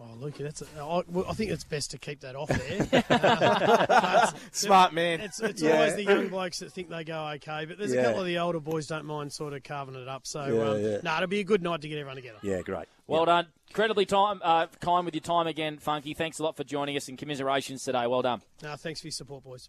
Oh, 0.00 0.04
Luke, 0.20 0.34
that's. 0.38 0.60
A, 0.60 0.66
I, 0.80 1.02
well, 1.08 1.24
I 1.28 1.34
think 1.34 1.50
it's 1.52 1.62
best 1.64 1.92
to 1.92 1.98
keep 1.98 2.20
that 2.20 2.34
off 2.36 2.48
there. 2.48 3.04
Uh, 3.14 4.30
Smart 4.52 4.92
man. 4.92 5.20
It's, 5.20 5.40
it's 5.40 5.62
Yeah. 5.62 5.74
always 5.76 5.94
the 5.94 6.02
young 6.04 6.28
blokes 6.28 6.58
that 6.58 6.72
think 6.72 6.88
they 6.90 7.04
go 7.04 7.26
okay, 7.36 7.64
but 7.64 7.78
there's 7.78 7.92
Yeah. 7.94 8.00
a 8.00 8.04
couple 8.06 8.20
of 8.20 8.26
the 8.26 8.38
older 8.38 8.60
boys 8.60 8.86
don't 8.86 9.04
mind 9.06 9.32
sort 9.32 9.52
of 9.54 9.62
carving 9.62 9.94
it 9.94 10.08
up. 10.08 10.26
So, 10.26 10.44
Yeah, 10.46 10.70
um, 10.70 10.82
yeah. 10.82 10.98
no, 11.02 11.16
it'll 11.16 11.28
be 11.28 11.40
a 11.40 11.44
good 11.44 11.62
night 11.62 11.80
to 11.82 11.88
get 11.88 11.96
everyone 11.98 12.16
together. 12.16 12.38
Yeah, 12.42 12.60
great. 12.62 12.86
well 13.06 13.24
done. 13.24 13.46
Incredibly 13.68 14.04
time, 14.06 14.40
uh, 14.42 14.66
kind 14.80 15.04
with 15.04 15.14
your 15.14 15.22
time 15.22 15.46
again, 15.46 15.78
Funky. 15.78 16.12
Thanks 16.14 16.38
a 16.38 16.42
lot 16.42 16.56
for 16.56 16.64
joining 16.64 16.96
us 16.96 17.08
and 17.08 17.16
commiserations 17.18 17.84
today. 17.84 18.06
Well 18.06 18.22
done. 18.22 18.42
No, 18.62 18.74
thanks 18.76 19.00
for 19.00 19.06
your 19.06 19.12
support, 19.12 19.44
boys. 19.44 19.68